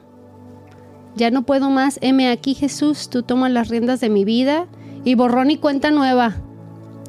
[1.15, 4.67] ya no puedo más, heme aquí Jesús, tú tomas las riendas de mi vida
[5.03, 6.35] y borrón y cuenta nueva,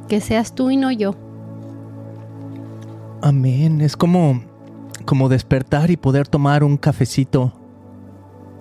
[0.09, 1.15] que seas tú y no yo.
[3.21, 3.83] Amén.
[3.83, 4.43] Es como,
[5.05, 7.53] como despertar y poder tomar un cafecito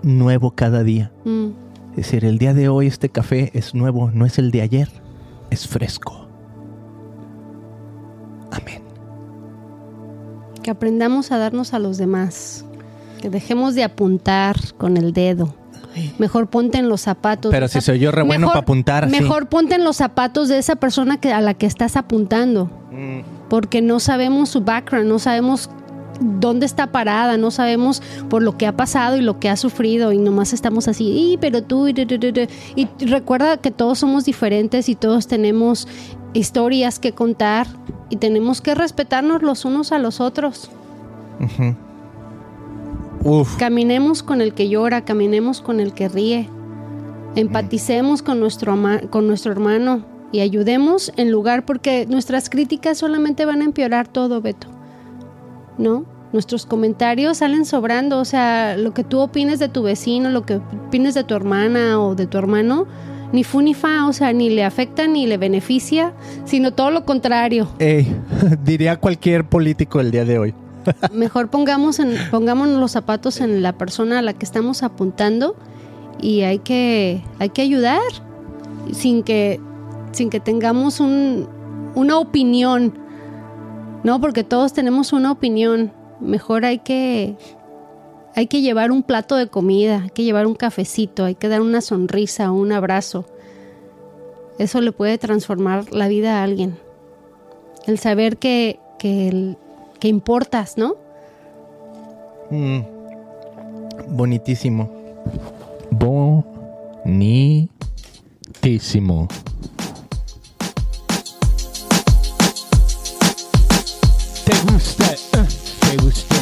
[0.03, 1.14] nuevo cada día.
[1.24, 1.51] Mm.
[1.91, 4.89] Es decir, el día de hoy este café es nuevo, no es el de ayer,
[5.51, 6.28] es fresco.
[8.51, 8.85] Amén.
[10.66, 12.66] Que aprendamos a darnos a los demás.
[13.22, 15.53] Que dejemos de apuntar con el dedo.
[16.18, 17.51] Mejor ponte en los zapatos.
[17.51, 19.11] Pero si soy yo re bueno pa' apuntar, sí.
[19.11, 22.72] Mejor ponte en los zapatos de esa persona que, a la que estás apuntando.
[23.47, 25.70] Porque no sabemos su background, no sabemos
[26.20, 30.13] dónde está parada, no sabemos por lo que ha pasado y lo que ha sufrido
[30.13, 32.47] y nomás estamos así, "Y, pero tú, y, du, du, du, du".
[32.76, 35.88] y recuerda que todos somos diferentes y todos tenemos
[36.36, 37.66] historias que contar
[38.10, 40.70] y tenemos que respetarnos los unos a los otros.
[43.24, 43.56] Uf.
[43.58, 46.50] Caminemos con el que llora, caminemos con el que ríe.
[47.36, 53.46] Empaticemos con nuestro, ama- con nuestro hermano y ayudemos en lugar porque nuestras críticas solamente
[53.46, 54.68] van a empeorar todo, Beto.
[55.78, 56.06] ¿No?
[56.34, 60.56] Nuestros comentarios salen sobrando, o sea, lo que tú opines de tu vecino, lo que
[60.88, 62.86] opines de tu hermana o de tu hermano,
[63.32, 66.13] ni fu ni fa, o sea, ni le afecta ni le beneficia,
[66.45, 67.67] sino todo lo contrario.
[67.80, 68.15] Ey,
[68.63, 70.53] diría cualquier político el día de hoy.
[71.11, 75.55] Mejor pongamos en, pongámonos los zapatos en la persona a la que estamos apuntando
[76.21, 78.01] y hay que, hay que ayudar
[78.91, 79.59] sin que,
[80.11, 81.47] sin que tengamos un,
[81.95, 82.97] una opinión,
[84.03, 84.21] ¿no?
[84.21, 85.91] Porque todos tenemos una opinión.
[86.19, 87.36] Mejor hay que,
[88.36, 91.62] hay que llevar un plato de comida, hay que llevar un cafecito, hay que dar
[91.62, 93.26] una sonrisa, un abrazo.
[94.60, 96.78] Eso le puede transformar la vida a alguien.
[97.88, 99.58] El saber que, que, el-
[100.00, 100.96] que importas, ¿no?
[102.50, 102.80] Mm.
[104.10, 104.90] Bonitísimo.
[105.92, 107.70] Bonitísimo.
[114.46, 115.16] Te gusta,
[115.90, 116.35] te gusta.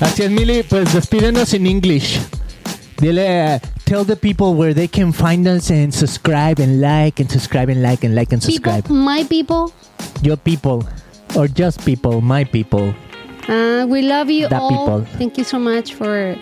[0.00, 2.18] Así es, Mili, pues despídenos en English.
[3.00, 7.30] Dile, uh, tell the people where they can find us and subscribe and like and
[7.30, 8.82] subscribe and like and like and subscribe.
[8.84, 9.72] People, my people,
[10.22, 10.84] Your people,
[11.36, 12.92] or just people, my people.
[13.48, 14.70] uh, we love you The all.
[14.70, 15.04] people.
[15.18, 16.36] Thank you so much for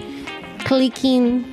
[0.65, 1.45] clicking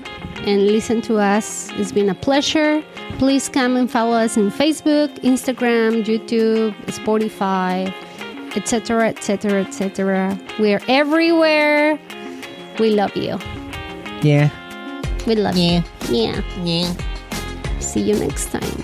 [0.46, 1.70] and listen to us.
[1.78, 2.82] It's been a pleasure.
[3.20, 7.94] Please come and follow us in Facebook, Instagram, YouTube, Spotify,
[8.56, 10.38] etc., etc., etc.
[10.60, 12.00] We're everywhere.
[12.80, 13.38] We love you.
[14.22, 14.50] Yeah.
[15.28, 15.84] We love Yeah.
[16.10, 16.18] you.
[16.26, 16.42] Yeah.
[16.64, 16.94] Yeah.
[17.80, 18.84] See you next time.